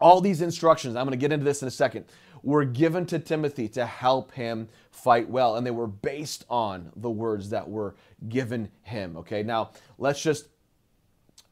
[0.00, 2.04] all these instructions, I'm going to get into this in a second,
[2.42, 5.56] were given to Timothy to help him fight well.
[5.56, 7.94] And they were based on the words that were
[8.28, 9.16] given him.
[9.16, 10.48] Okay, now let's just.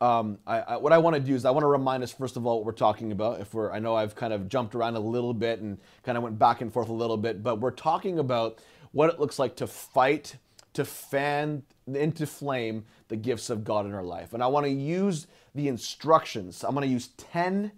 [0.03, 2.37] Um, I, I, what I want to do is I want to remind us first
[2.37, 3.41] of all what we're talking about.
[3.41, 6.25] If we're, I know I've kind of jumped around a little bit and kind of
[6.25, 8.59] went back and forth a little bit, but we're talking about
[8.91, 10.39] what it looks like to fight,
[10.73, 14.35] to fan into flame the gifts of God in our life.
[14.35, 16.65] And I want to use the instructions.
[16.65, 17.71] I'm going to use 10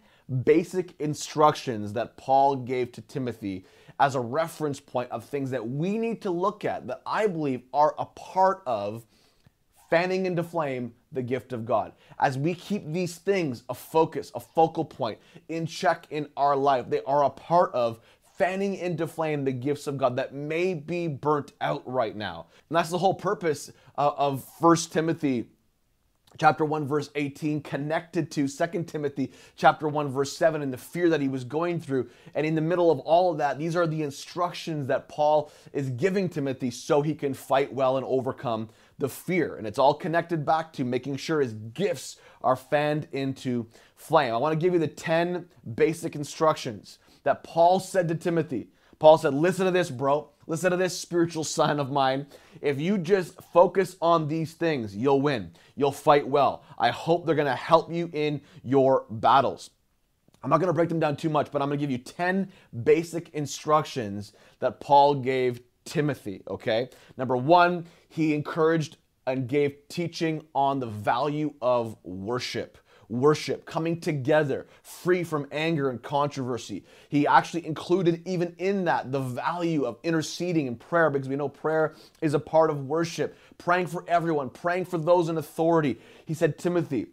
[0.44, 3.66] basic instructions that Paul gave to Timothy
[4.00, 7.64] as a reference point of things that we need to look at that I believe
[7.74, 9.04] are a part of
[9.94, 11.92] fanning into flame the gift of God.
[12.18, 16.90] As we keep these things a focus, a focal point in check in our life,
[16.90, 18.00] they are a part of
[18.36, 22.46] fanning into flame the gifts of God that may be burnt out right now.
[22.68, 25.44] And that's the whole purpose uh, of First Timothy
[26.38, 31.08] chapter 1 verse 18 connected to 2 timothy chapter 1 verse 7 and the fear
[31.08, 32.08] that he was going through.
[32.34, 35.90] And in the middle of all of that these are the instructions that paul is
[35.90, 38.68] giving timothy so he can fight well and overcome
[38.98, 39.56] the fear.
[39.56, 43.66] And it's all connected back to making sure his gifts are fanned into
[43.96, 44.32] flame.
[44.32, 48.68] I want to give you the 10 basic instructions that paul said to timothy.
[48.98, 52.26] Paul said listen to this bro Listen to this spiritual son of mine.
[52.60, 55.52] If you just focus on these things, you'll win.
[55.76, 56.64] You'll fight well.
[56.78, 59.70] I hope they're going to help you in your battles.
[60.42, 61.98] I'm not going to break them down too much, but I'm going to give you
[61.98, 62.52] 10
[62.82, 66.90] basic instructions that Paul gave Timothy, okay?
[67.16, 72.76] Number one, he encouraged and gave teaching on the value of worship
[73.08, 76.84] worship, coming together, free from anger and controversy.
[77.08, 81.48] He actually included, even in that, the value of interceding in prayer because we know
[81.48, 85.98] prayer is a part of worship, praying for everyone, praying for those in authority.
[86.26, 87.08] He said, Timothy,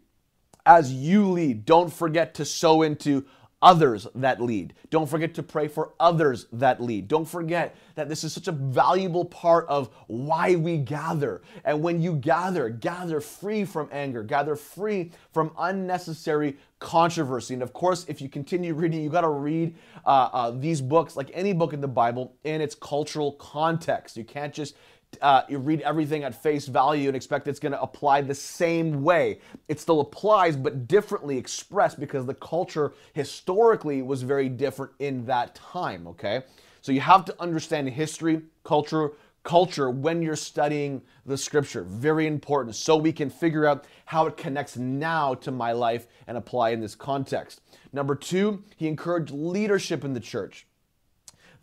[0.66, 3.26] as you lead, don't forget to sow into
[3.62, 4.74] others that lead.
[4.90, 7.08] Don't forget to pray for others that lead.
[7.08, 11.42] Don't forget that this is such a valuable part of why we gather.
[11.64, 17.54] And when you gather, gather free from anger, gather free from unnecessary controversy.
[17.54, 21.16] And of course, if you continue reading, you got to read uh, uh, these books,
[21.16, 24.18] like any book in the Bible, in its cultural context.
[24.18, 24.76] You can't just
[25.22, 29.04] uh, you read everything at face value and expect it's going to apply the same
[29.04, 29.40] way.
[29.68, 35.56] It still applies, but differently expressed because the culture historically was very different in that
[35.56, 36.44] time, okay?
[36.82, 39.12] So you have to understand history, culture,
[39.44, 41.84] culture when you're studying the scripture.
[41.84, 42.76] Very important.
[42.76, 46.80] So we can figure out how it connects now to my life and apply in
[46.80, 47.62] this context.
[47.94, 50.66] Number two, he encouraged leadership in the church.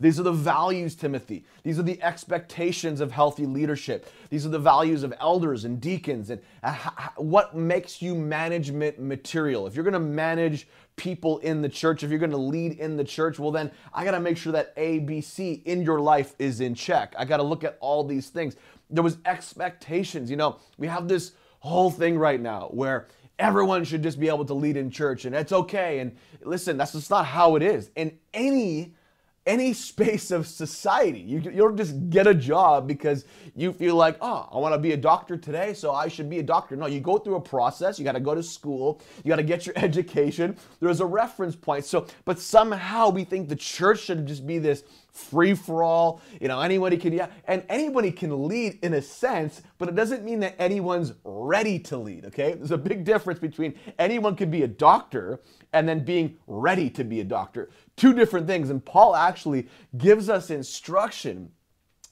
[0.01, 1.43] These are the values, Timothy.
[1.63, 4.09] These are the expectations of healthy leadership.
[4.29, 6.73] These are the values of elders and deacons and uh,
[7.17, 9.67] what makes you management material.
[9.67, 12.95] If you're going to manage people in the church, if you're going to lead in
[12.95, 15.99] the church, well, then I got to make sure that A, B, C in your
[15.99, 17.13] life is in check.
[17.17, 18.55] I got to look at all these things.
[18.89, 20.31] There was expectations.
[20.31, 23.07] You know, we have this whole thing right now where
[23.37, 25.99] everyone should just be able to lead in church and it's okay.
[25.99, 27.91] And listen, that's just not how it is.
[27.95, 28.95] In any
[29.49, 31.19] any space of society.
[31.19, 34.79] You, you don't just get a job because you feel like, oh, I want to
[34.79, 36.75] be a doctor today, so I should be a doctor.
[36.75, 37.97] No, you go through a process.
[37.97, 39.01] You got to go to school.
[39.23, 40.55] You got to get your education.
[40.79, 41.83] There's a reference point.
[41.83, 46.21] So, but somehow we think the church should just be this free for all.
[46.39, 50.23] You know, anybody can, yeah, and anybody can lead in a sense, but it doesn't
[50.23, 52.53] mean that anyone's ready to lead, okay?
[52.53, 55.41] There's a big difference between anyone could be a doctor
[55.73, 57.69] and then being ready to be a doctor.
[57.95, 58.69] Two different things.
[58.69, 59.67] And Paul actually
[59.97, 61.51] gives us instruction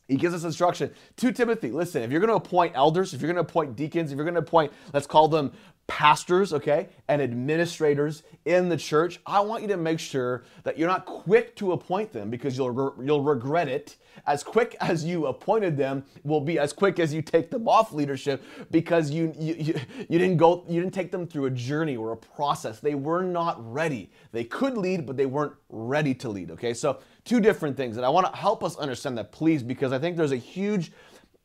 [0.08, 1.72] he gives us instruction to Timothy.
[1.72, 4.26] Listen, if you're going to appoint elders, if you're going to appoint deacons, if you're
[4.26, 5.52] going to appoint, let's call them
[5.88, 10.88] pastors, okay, and administrators in the church, I want you to make sure that you're
[10.88, 13.96] not quick to appoint them because you'll re- you'll regret it.
[14.26, 17.94] As quick as you appointed them will be as quick as you take them off
[17.94, 21.96] leadership because you you, you, you didn't go you didn't take them through a journey
[21.96, 22.80] or a process.
[22.80, 24.12] They were not ready.
[24.34, 26.74] They could lead, but they weren't ready to lead, okay?
[26.74, 30.00] So, two different things and I want to help us understand that please because I
[30.00, 30.92] think there's a huge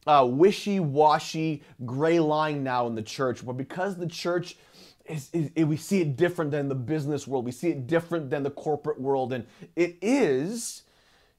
[0.06, 4.56] uh, wishy-washy gray line now in the church, but because the church
[5.06, 8.30] is, is, is, we see it different than the business world, we see it different
[8.30, 10.82] than the corporate world, and it is,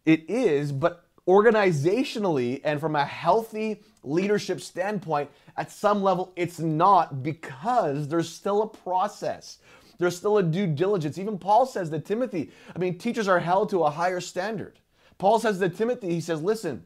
[0.05, 7.23] it is, but organizationally and from a healthy leadership standpoint, at some level, it's not
[7.23, 9.59] because there's still a process.
[9.99, 11.17] There's still a due diligence.
[11.17, 14.79] Even Paul says that Timothy, I mean, teachers are held to a higher standard.
[15.17, 16.83] Paul says that Timothy, he says, listen,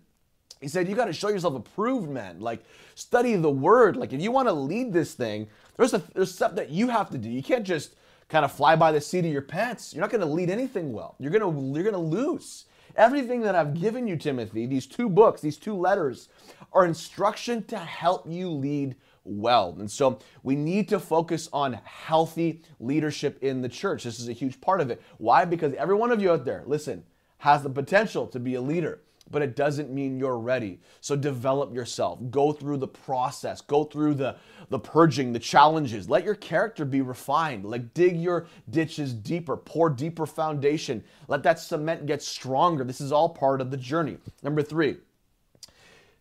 [0.61, 2.39] he said, You got to show yourself approved, man.
[2.39, 2.63] Like,
[2.95, 3.95] study the word.
[3.95, 7.09] Like, if you want to lead this thing, there's, a, there's stuff that you have
[7.11, 7.29] to do.
[7.29, 7.95] You can't just
[8.29, 9.93] kind of fly by the seat of your pants.
[9.93, 11.15] You're not going to lead anything well.
[11.19, 12.65] You're going you're going to lose.
[12.95, 16.29] Everything that I've given you, Timothy, these two books, these two letters,
[16.73, 19.75] are instruction to help you lead well.
[19.79, 24.03] And so we need to focus on healthy leadership in the church.
[24.03, 25.01] This is a huge part of it.
[25.19, 25.45] Why?
[25.45, 27.03] Because every one of you out there, listen,
[27.39, 30.79] has the potential to be a leader but it doesn't mean you're ready.
[31.01, 32.19] So develop yourself.
[32.29, 33.61] Go through the process.
[33.61, 34.37] Go through the,
[34.69, 36.09] the purging, the challenges.
[36.09, 37.65] Let your character be refined.
[37.65, 39.57] Like dig your ditches deeper.
[39.57, 41.03] Pour deeper foundation.
[41.27, 42.83] Let that cement get stronger.
[42.83, 44.17] This is all part of the journey.
[44.43, 44.97] Number three.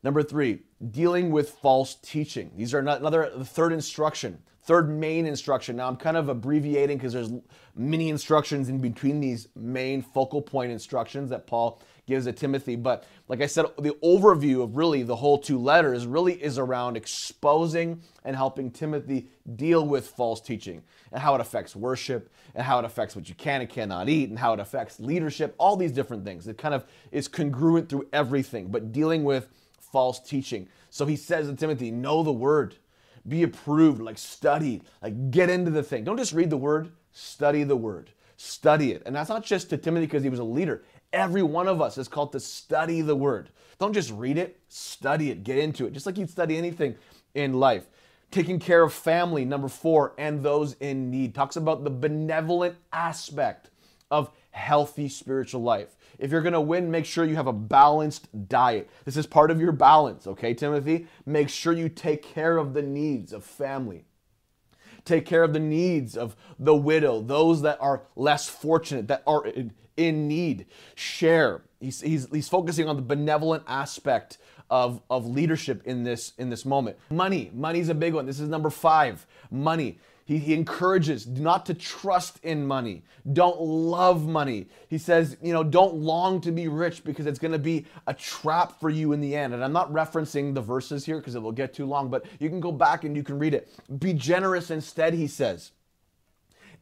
[0.02, 0.60] Number three,
[0.92, 2.52] dealing with false teaching.
[2.56, 4.38] These are not another the third instruction.
[4.62, 5.76] Third main instruction.
[5.76, 7.32] Now I'm kind of abbreviating because there's
[7.74, 12.76] many instructions in between these main focal point instructions that Paul gives to Timothy.
[12.76, 16.96] But like I said, the overview of really the whole two letters really is around
[16.96, 22.78] exposing and helping Timothy deal with false teaching and how it affects worship and how
[22.78, 25.92] it affects what you can and cannot eat and how it affects leadership, all these
[25.92, 26.46] different things.
[26.46, 30.68] It kind of is congruent through everything, but dealing with false teaching.
[30.90, 32.76] So he says to Timothy, know the word,
[33.26, 36.04] be approved, like study, like get into the thing.
[36.04, 38.10] Don't just read the word, study the word.
[38.38, 39.02] Study it.
[39.06, 40.82] And that's not just to Timothy because he was a leader.
[41.12, 43.50] Every one of us is called to study the word.
[43.78, 46.96] Don't just read it, study it, get into it, just like you'd study anything
[47.34, 47.86] in life.
[48.30, 51.34] taking care of family, number four, and those in need.
[51.34, 53.70] Talks about the benevolent aspect
[54.10, 55.96] of healthy spiritual life.
[56.18, 58.88] If you're gonna win, make sure you have a balanced diet.
[59.04, 61.06] This is part of your balance, okay, Timothy?
[61.24, 64.04] Make sure you take care of the needs of family.
[65.06, 69.46] Take care of the needs of the widow, those that are less fortunate, that are
[69.96, 70.66] in need.
[70.94, 71.62] Share.
[71.80, 74.36] He's, he's, he's focusing on the benevolent aspect
[74.68, 76.96] of, of leadership in this in this moment.
[77.08, 78.26] Money, money's a big one.
[78.26, 79.26] This is number five.
[79.50, 79.98] Money.
[80.26, 83.04] He, he encourages not to trust in money.
[83.32, 84.66] Don't love money.
[84.88, 88.12] He says, you know, don't long to be rich because it's going to be a
[88.12, 89.54] trap for you in the end.
[89.54, 92.48] And I'm not referencing the verses here because it will get too long, but you
[92.48, 93.68] can go back and you can read it.
[94.00, 95.70] Be generous instead, he says,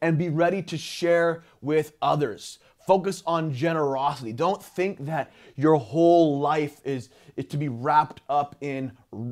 [0.01, 2.57] and be ready to share with others.
[2.85, 4.31] Focus on generosity.
[4.31, 8.91] Don't think that your whole life is, is to be wrapped up in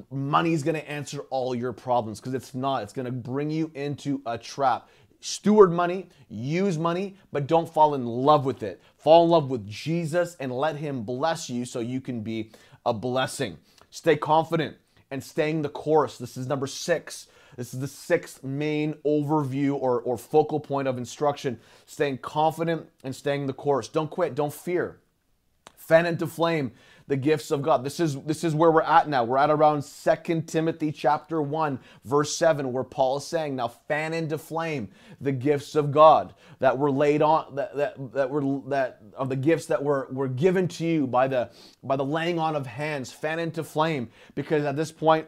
[0.10, 2.84] money's going to answer all your problems because it's not.
[2.84, 4.89] It's going to bring you into a trap.
[5.20, 8.82] Steward money, use money, but don't fall in love with it.
[8.97, 12.51] Fall in love with Jesus and let Him bless you so you can be
[12.86, 13.58] a blessing.
[13.89, 14.76] Stay confident
[15.12, 16.18] and staying the course.
[16.18, 17.28] This is number six.
[17.58, 23.16] This is the sixth main overview or, or focal point of instruction staying confident and
[23.16, 23.88] staying the course.
[23.88, 24.99] Don't quit, don't fear.
[25.76, 26.72] Fan into flame
[27.08, 27.84] the gifts of God.
[27.84, 29.24] This is this is where we're at now.
[29.24, 34.14] We're at around Second Timothy chapter 1 verse 7 where Paul is saying, "Now fan
[34.14, 34.89] into flame
[35.20, 39.36] the gifts of God that were laid on that that, that were that of the
[39.36, 41.49] gifts that were were given to you by the
[41.84, 43.12] by the laying on of hands.
[43.12, 45.28] Fan into flame because at this point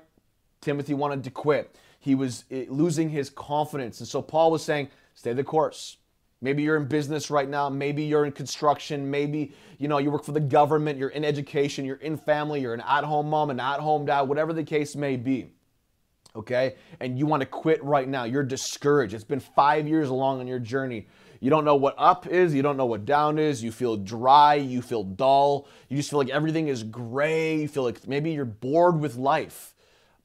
[0.61, 3.99] Timothy wanted to quit he was eh, losing his confidence.
[3.99, 5.97] And so Paul was saying, stay the course.
[6.39, 7.67] Maybe you're in business right now.
[7.67, 9.09] Maybe you're in construction.
[9.09, 10.99] Maybe, you know, you work for the government.
[10.99, 11.83] You're in education.
[11.83, 12.61] You're in family.
[12.61, 15.49] You're an at-home mom, an at-home dad, whatever the case may be.
[16.35, 16.75] Okay?
[16.99, 18.25] And you want to quit right now.
[18.25, 19.15] You're discouraged.
[19.15, 21.07] It's been five years along on your journey.
[21.39, 22.53] You don't know what up is.
[22.53, 23.63] You don't know what down is.
[23.63, 24.53] You feel dry.
[24.53, 25.67] You feel dull.
[25.89, 27.61] You just feel like everything is gray.
[27.61, 29.73] You feel like maybe you're bored with life.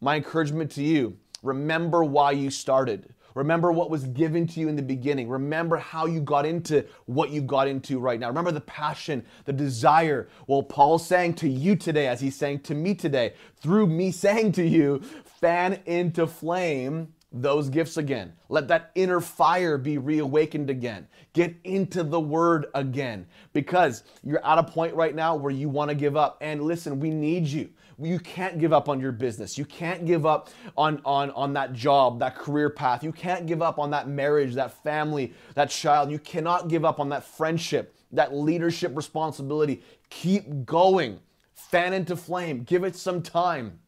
[0.02, 3.14] My encouragement to you Remember why you started.
[3.34, 5.28] Remember what was given to you in the beginning.
[5.28, 8.28] Remember how you got into what you got into right now.
[8.28, 10.28] Remember the passion, the desire.
[10.46, 14.52] Well, Paul's saying to you today, as he's saying to me today, through me saying
[14.52, 18.32] to you, fan into flame those gifts again.
[18.48, 21.06] Let that inner fire be reawakened again.
[21.32, 25.90] Get into the word again because you're at a point right now where you want
[25.90, 26.38] to give up.
[26.40, 27.70] And listen, we need you
[28.02, 29.58] you can't give up on your business.
[29.58, 33.04] You can't give up on, on, on that job, that career path.
[33.04, 36.10] You can't give up on that marriage, that family, that child.
[36.10, 39.82] You cannot give up on that friendship, that leadership responsibility.
[40.08, 41.20] Keep going.
[41.54, 42.62] Fan into flame.
[42.64, 43.78] Give it some time.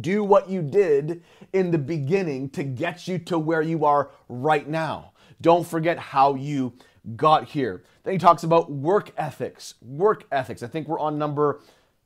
[0.00, 1.22] Do what you did
[1.52, 5.12] in the beginning to get you to where you are right now.
[5.40, 6.72] Don't forget how you
[7.16, 7.82] got here.
[8.04, 9.74] Then he talks about work ethics.
[9.82, 10.62] Work ethics.
[10.62, 11.60] I think we're on number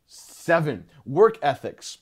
[0.07, 1.99] Seven, work ethics.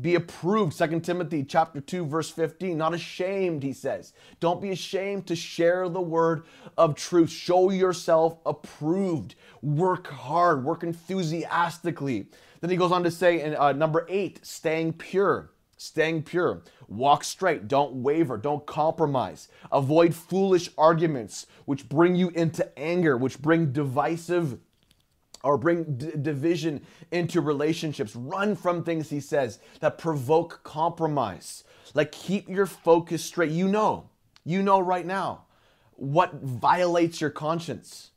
[0.00, 0.74] Be approved.
[0.74, 2.78] Second Timothy chapter 2 verse 15.
[2.78, 4.12] Not ashamed, he says.
[4.38, 6.44] Don't be ashamed to share the word
[6.76, 7.30] of truth.
[7.30, 9.34] Show yourself approved.
[9.60, 12.28] Work hard, work enthusiastically.
[12.60, 15.50] Then he goes on to say in uh, number 8, staying pure.
[15.76, 16.62] Staying pure.
[16.88, 17.68] Walk straight.
[17.68, 18.36] Don't waver.
[18.36, 19.48] Don't compromise.
[19.70, 24.58] Avoid foolish arguments which bring you into anger, which bring divisive
[25.44, 28.14] or bring d- division into relationships.
[28.16, 31.64] Run from things, he says, that provoke compromise.
[31.94, 33.50] Like keep your focus straight.
[33.50, 34.08] You know,
[34.44, 35.44] you know right now
[35.96, 38.10] what violates your conscience.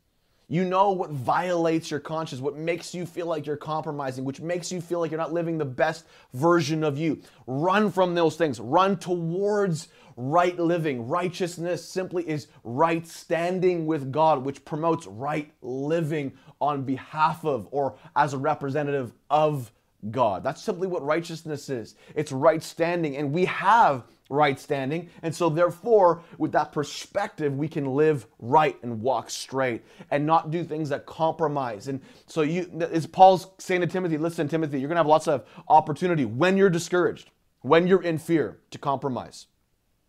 [0.52, 4.70] You know what violates your conscience, what makes you feel like you're compromising, which makes
[4.70, 7.22] you feel like you're not living the best version of you.
[7.48, 8.60] Run from those things.
[8.60, 9.88] Run towards
[10.18, 11.08] right living.
[11.08, 17.96] Righteousness simply is right standing with God, which promotes right living on behalf of or
[18.18, 19.72] as a representative of
[20.10, 20.44] God.
[20.44, 21.96] That's simply what righteousness is.
[22.14, 25.10] It's right standing, and we have right standing.
[25.22, 30.50] And so, therefore, with that perspective, we can live right and walk straight and not
[30.50, 31.88] do things that compromise.
[31.88, 35.28] And so, you, as Paul's saying to Timothy, listen, Timothy, you're going to have lots
[35.28, 37.30] of opportunity when you're discouraged,
[37.62, 39.48] when you're in fear to compromise.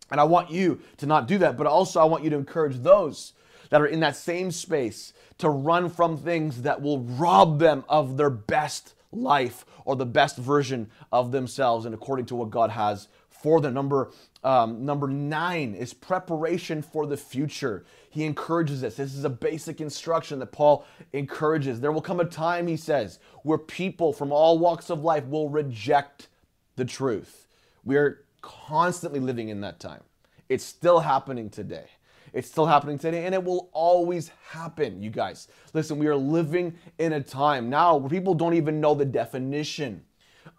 [0.09, 2.77] And I want you to not do that, but also I want you to encourage
[2.77, 3.33] those
[3.69, 8.17] that are in that same space to run from things that will rob them of
[8.17, 13.07] their best life or the best version of themselves and according to what God has
[13.43, 13.73] for them.
[13.73, 14.09] Number
[14.43, 17.85] um, number nine is preparation for the future.
[18.09, 18.95] He encourages us.
[18.95, 21.79] This is a basic instruction that Paul encourages.
[21.79, 25.49] There will come a time, he says, where people from all walks of life will
[25.49, 26.29] reject
[26.75, 27.47] the truth.
[27.83, 30.01] We are constantly living in that time.
[30.49, 31.85] It's still happening today.
[32.33, 35.47] It's still happening today and it will always happen, you guys.
[35.73, 40.03] Listen, we are living in a time now where people don't even know the definition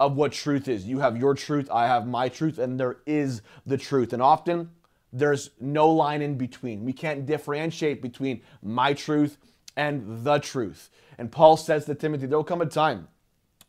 [0.06, 0.84] of what truth is.
[0.84, 4.12] You have your truth, I have my truth, and there is the truth.
[4.12, 4.70] And often
[5.12, 6.84] there's no line in between.
[6.84, 9.38] We can't differentiate between my truth
[9.76, 10.90] and the truth.
[11.18, 13.08] And Paul says to Timothy, there'll come a time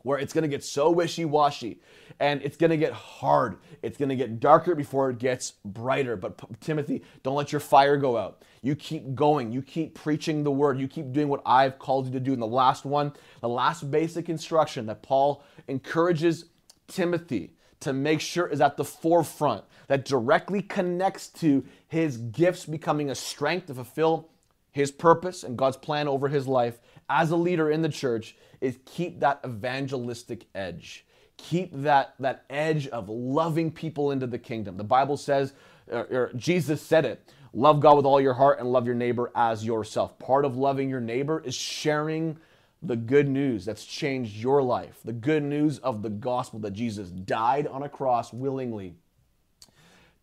[0.05, 1.81] where it's going to get so wishy washy
[2.19, 3.57] and it's going to get hard.
[3.81, 6.15] It's going to get darker before it gets brighter.
[6.15, 8.43] But Timothy, don't let your fire go out.
[8.61, 9.51] You keep going.
[9.51, 10.79] You keep preaching the word.
[10.79, 12.33] You keep doing what I've called you to do.
[12.33, 16.45] And the last one, the last basic instruction that Paul encourages
[16.87, 23.09] Timothy to make sure is at the forefront that directly connects to his gifts becoming
[23.09, 24.29] a strength to fulfill
[24.71, 26.79] his purpose and God's plan over his life
[27.09, 28.35] as a leader in the church
[28.65, 31.05] is keep that evangelistic edge.
[31.37, 34.77] Keep that, that edge of loving people into the kingdom.
[34.77, 35.53] The Bible says,
[35.91, 39.31] or, or Jesus said it, love God with all your heart and love your neighbor
[39.35, 40.17] as yourself.
[40.17, 42.37] Part of loving your neighbor is sharing
[42.81, 47.09] the good news that's changed your life, the good news of the gospel that Jesus
[47.09, 48.95] died on a cross willingly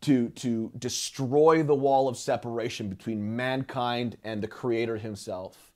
[0.03, 5.72] to, to destroy the wall of separation between mankind and the Creator Himself.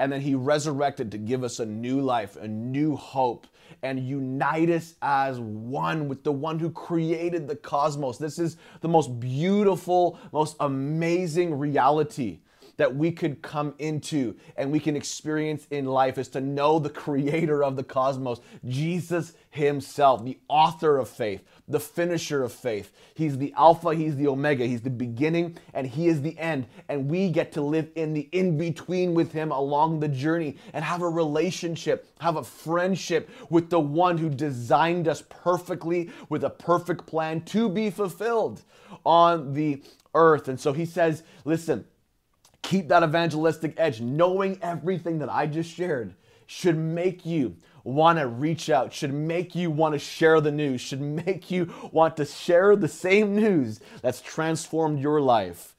[0.00, 3.46] And then He resurrected to give us a new life, a new hope,
[3.82, 8.16] and unite us as one with the one who created the cosmos.
[8.16, 12.38] This is the most beautiful, most amazing reality
[12.80, 16.88] that we could come into and we can experience in life is to know the
[16.88, 22.90] creator of the cosmos, Jesus himself, the author of faith, the finisher of faith.
[23.14, 26.66] He's the Alpha, He's the Omega, He's the beginning, and He is the end.
[26.88, 30.82] And we get to live in the in between with Him along the journey and
[30.82, 36.50] have a relationship, have a friendship with the one who designed us perfectly with a
[36.50, 38.62] perfect plan to be fulfilled
[39.04, 39.82] on the
[40.14, 40.48] earth.
[40.48, 41.84] And so He says, listen,
[42.62, 44.00] keep that evangelistic edge.
[44.00, 46.14] Knowing everything that I just shared
[46.46, 50.80] should make you want to reach out, should make you want to share the news,
[50.80, 55.74] should make you want to share the same news that's transformed your life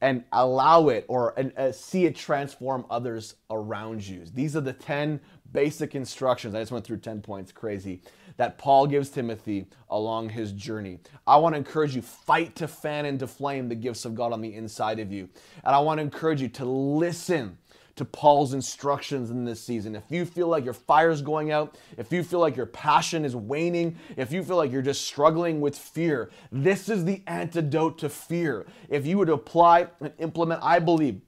[0.00, 4.24] and allow it or uh, see it transform others around you.
[4.32, 5.20] These are the 10
[5.52, 6.54] basic instructions.
[6.54, 8.02] I just went through 10 points, crazy,
[8.40, 10.98] that Paul gives Timothy along his journey.
[11.26, 14.40] I want to encourage you fight to fan into flame the gifts of God on
[14.40, 15.28] the inside of you.
[15.62, 17.58] And I want to encourage you to listen
[17.96, 19.94] to Paul's instructions in this season.
[19.94, 23.36] If you feel like your fire's going out, if you feel like your passion is
[23.36, 28.08] waning, if you feel like you're just struggling with fear, this is the antidote to
[28.08, 28.64] fear.
[28.88, 31.20] If you would apply and implement, I believe,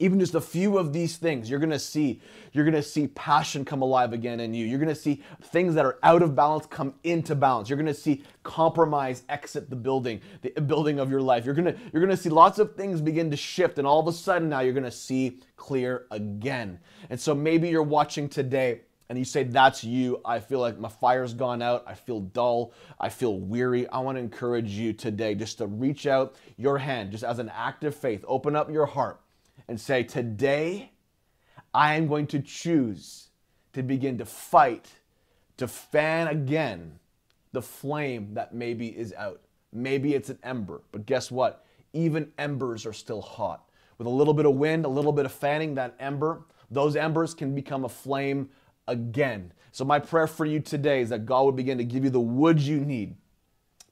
[0.00, 2.20] even just a few of these things you're going to see
[2.52, 4.66] you're going to see passion come alive again in you.
[4.66, 7.68] You're going to see things that are out of balance come into balance.
[7.68, 11.44] You're going to see compromise exit the building the building of your life.
[11.44, 14.00] You're going to you're going to see lots of things begin to shift and all
[14.00, 16.78] of a sudden now you're going to see clear again.
[17.08, 20.20] And so maybe you're watching today and you say that's you.
[20.24, 21.82] I feel like my fire's gone out.
[21.86, 22.72] I feel dull.
[22.98, 23.88] I feel weary.
[23.88, 27.50] I want to encourage you today just to reach out your hand just as an
[27.54, 28.24] act of faith.
[28.28, 29.20] Open up your heart
[29.70, 30.90] and say, Today,
[31.72, 33.28] I am going to choose
[33.72, 34.88] to begin to fight,
[35.58, 36.98] to fan again
[37.52, 39.40] the flame that maybe is out.
[39.72, 41.64] Maybe it's an ember, but guess what?
[41.92, 43.62] Even embers are still hot.
[43.96, 47.32] With a little bit of wind, a little bit of fanning, that ember, those embers
[47.32, 48.48] can become a flame
[48.88, 49.52] again.
[49.70, 52.18] So, my prayer for you today is that God would begin to give you the
[52.18, 53.14] wood you need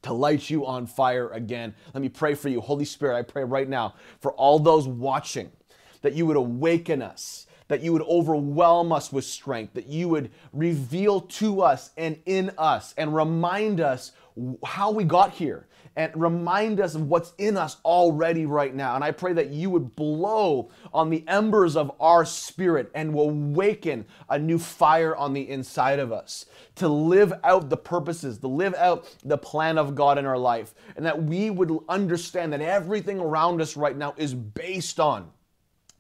[0.03, 1.73] to light you on fire again.
[1.95, 2.61] Let me pray for you.
[2.61, 5.53] Holy Spirit, I pray right now for all those watching
[6.03, 10.31] that you would awaken us, that you would overwhelm us with strength, that you would
[10.53, 14.13] reveal to us and in us and remind us
[14.65, 15.67] how we got here
[15.99, 18.95] and remind us of what's in us already right now.
[18.95, 23.31] And I pray that you would blow on the embers of our spirit and will
[23.31, 26.47] awaken a new fire on the inside of us
[26.77, 30.73] to live out the purposes, to live out the plan of God in our life.
[30.97, 35.29] And that we would understand that everything around us right now is based on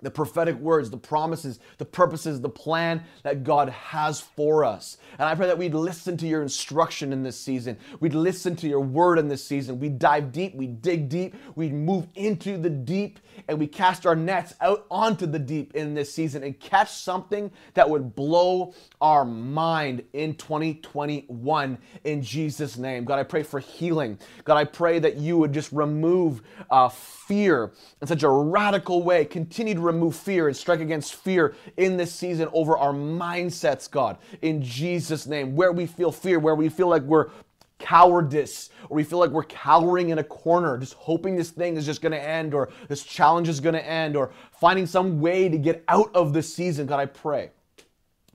[0.00, 4.98] the prophetic words, the promises, the purposes, the plan that God has for us.
[5.18, 7.76] And I pray that we'd listen to your instruction in this season.
[8.00, 9.80] We'd listen to your word in this season.
[9.80, 13.18] We'd dive deep, we'd dig deep, we'd move into the deep,
[13.48, 17.50] and we cast our nets out onto the deep in this season and catch something
[17.74, 23.04] that would blow our mind in 2021 in Jesus' name.
[23.04, 24.18] God, I pray for healing.
[24.44, 29.24] God, I pray that you would just remove uh, fear in such a radical way.
[29.24, 34.18] Continue to remove fear and strike against fear in this season over our mindsets, God,
[34.42, 35.56] in Jesus' name.
[35.56, 37.30] Where we feel fear, where we feel like we're
[37.78, 41.86] cowardice, or we feel like we're cowering in a corner, just hoping this thing is
[41.86, 45.84] just gonna end, or this challenge is gonna end, or finding some way to get
[45.88, 47.50] out of this season, God, I pray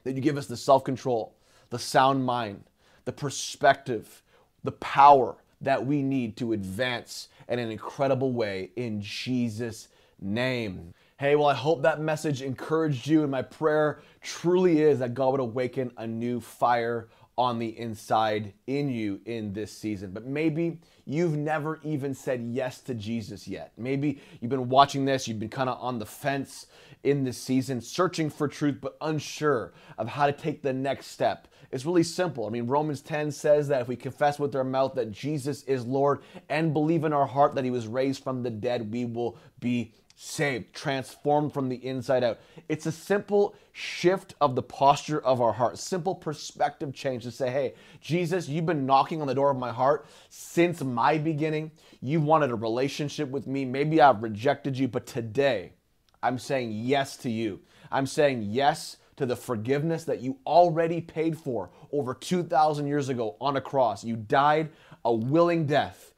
[0.04, 1.36] that you give us the self control,
[1.70, 2.64] the sound mind,
[3.06, 4.22] the perspective,
[4.64, 9.88] the power that we need to advance in an incredible way in Jesus'
[10.20, 10.93] name.
[11.24, 15.32] Hey, well, I hope that message encouraged you, and my prayer truly is that God
[15.32, 17.07] would awaken a new fire
[17.38, 20.11] on the inside in you in this season.
[20.11, 23.71] But maybe you've never even said yes to Jesus yet.
[23.78, 26.67] Maybe you've been watching this, you've been kind of on the fence
[27.03, 31.47] in this season, searching for truth, but unsure of how to take the next step.
[31.71, 32.45] It's really simple.
[32.45, 35.86] I mean, Romans 10 says that if we confess with our mouth that Jesus is
[35.86, 36.19] Lord
[36.49, 39.93] and believe in our heart that he was raised from the dead, we will be
[40.16, 42.39] saved, transformed from the inside out.
[42.70, 47.49] It's a simple shift of the posture of our heart, simple perspective change to say,
[47.49, 51.72] hey, Jesus, you've been knocking on the door of my heart since my beginning.
[52.01, 53.66] You wanted a relationship with me.
[53.66, 55.74] Maybe I've rejected you, but today
[56.22, 57.61] I'm saying yes to you.
[57.91, 63.36] I'm saying yes to the forgiveness that you already paid for over 2,000 years ago
[63.39, 64.03] on a cross.
[64.03, 64.70] You died
[65.05, 66.14] a willing death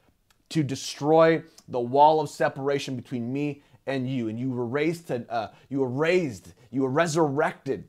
[0.50, 5.24] to destroy the wall of separation between me and you, and you were raised to,
[5.30, 7.84] uh, you were raised, you were resurrected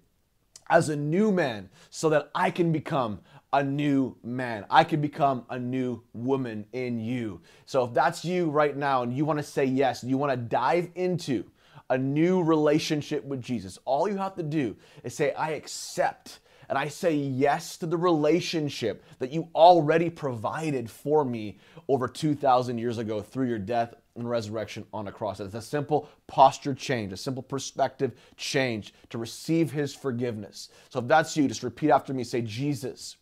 [0.70, 3.22] as a new man, so that I can become
[3.54, 4.66] a new man.
[4.70, 7.42] I can become a new woman in you.
[7.66, 10.38] So if that's you right now, and you want to say yes, you want to
[10.38, 11.46] dive into
[11.90, 16.40] a new relationship with Jesus, all you have to do is say, "I accept."
[16.70, 22.78] and I say yes to the relationship that you already provided for me over 2,000
[22.78, 25.40] years ago through your death and resurrection on a cross.
[25.40, 30.70] It's a simple posture change, a simple perspective change to receive his forgiveness.
[30.90, 33.18] So if that's you, just repeat after me say, Jesus,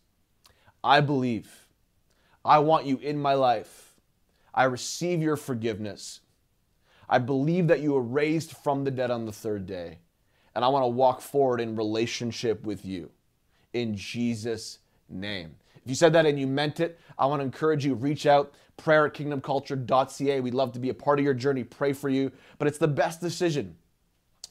[0.82, 1.66] I believe.
[2.44, 3.94] I want you in my life.
[4.54, 6.20] I receive your forgiveness.
[7.08, 9.98] I believe that you were raised from the dead on the third day.
[10.54, 13.10] And I want to walk forward in relationship with you
[13.72, 14.78] in Jesus'
[15.08, 15.56] name.
[15.86, 18.52] If you said that and you meant it, I want to encourage you reach out
[18.76, 20.40] prayer at kingdomculture.ca.
[20.40, 22.32] We'd love to be a part of your journey, pray for you.
[22.58, 23.76] But it's the best decision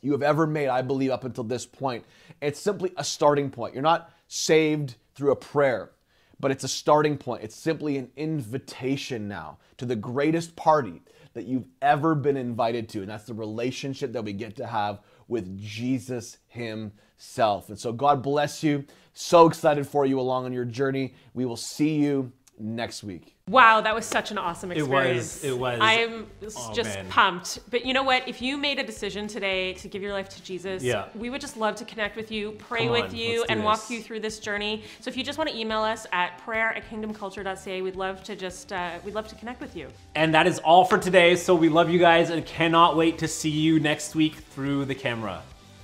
[0.02, 2.06] you have ever made, I believe, up until this point.
[2.40, 3.74] It's simply a starting point.
[3.74, 5.92] You're not saved through a prayer,
[6.40, 7.44] but it's a starting point.
[7.44, 11.02] It's simply an invitation now to the greatest party
[11.34, 13.02] that you've ever been invited to.
[13.02, 17.70] And that's the relationship that we get to have with Jesus Himself.
[17.70, 18.86] And so, God bless you.
[19.14, 21.14] So excited for you along on your journey.
[21.34, 23.35] We will see you next week.
[23.48, 25.44] Wow, that was such an awesome experience.
[25.44, 25.54] It was.
[25.54, 25.80] It was.
[25.80, 26.26] I'm
[26.58, 27.08] Oh, just man.
[27.10, 27.60] pumped.
[27.70, 28.28] But you know what?
[28.28, 31.06] If you made a decision today to give your life to Jesus, Yeah.
[31.14, 33.88] we would just love to connect with you, pray Come with on, you, and walk
[33.92, 34.84] you through this journey.
[35.00, 38.36] So if you just want to email us at prayer at kingdomculture.ca, we'd love to
[38.36, 39.90] just uh, we'd love to connect with you.
[40.16, 41.36] And that is all for today.
[41.36, 44.96] So we love you guys and cannot wait to see you next week through the
[44.96, 45.44] camera.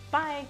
[0.09, 0.47] Bye.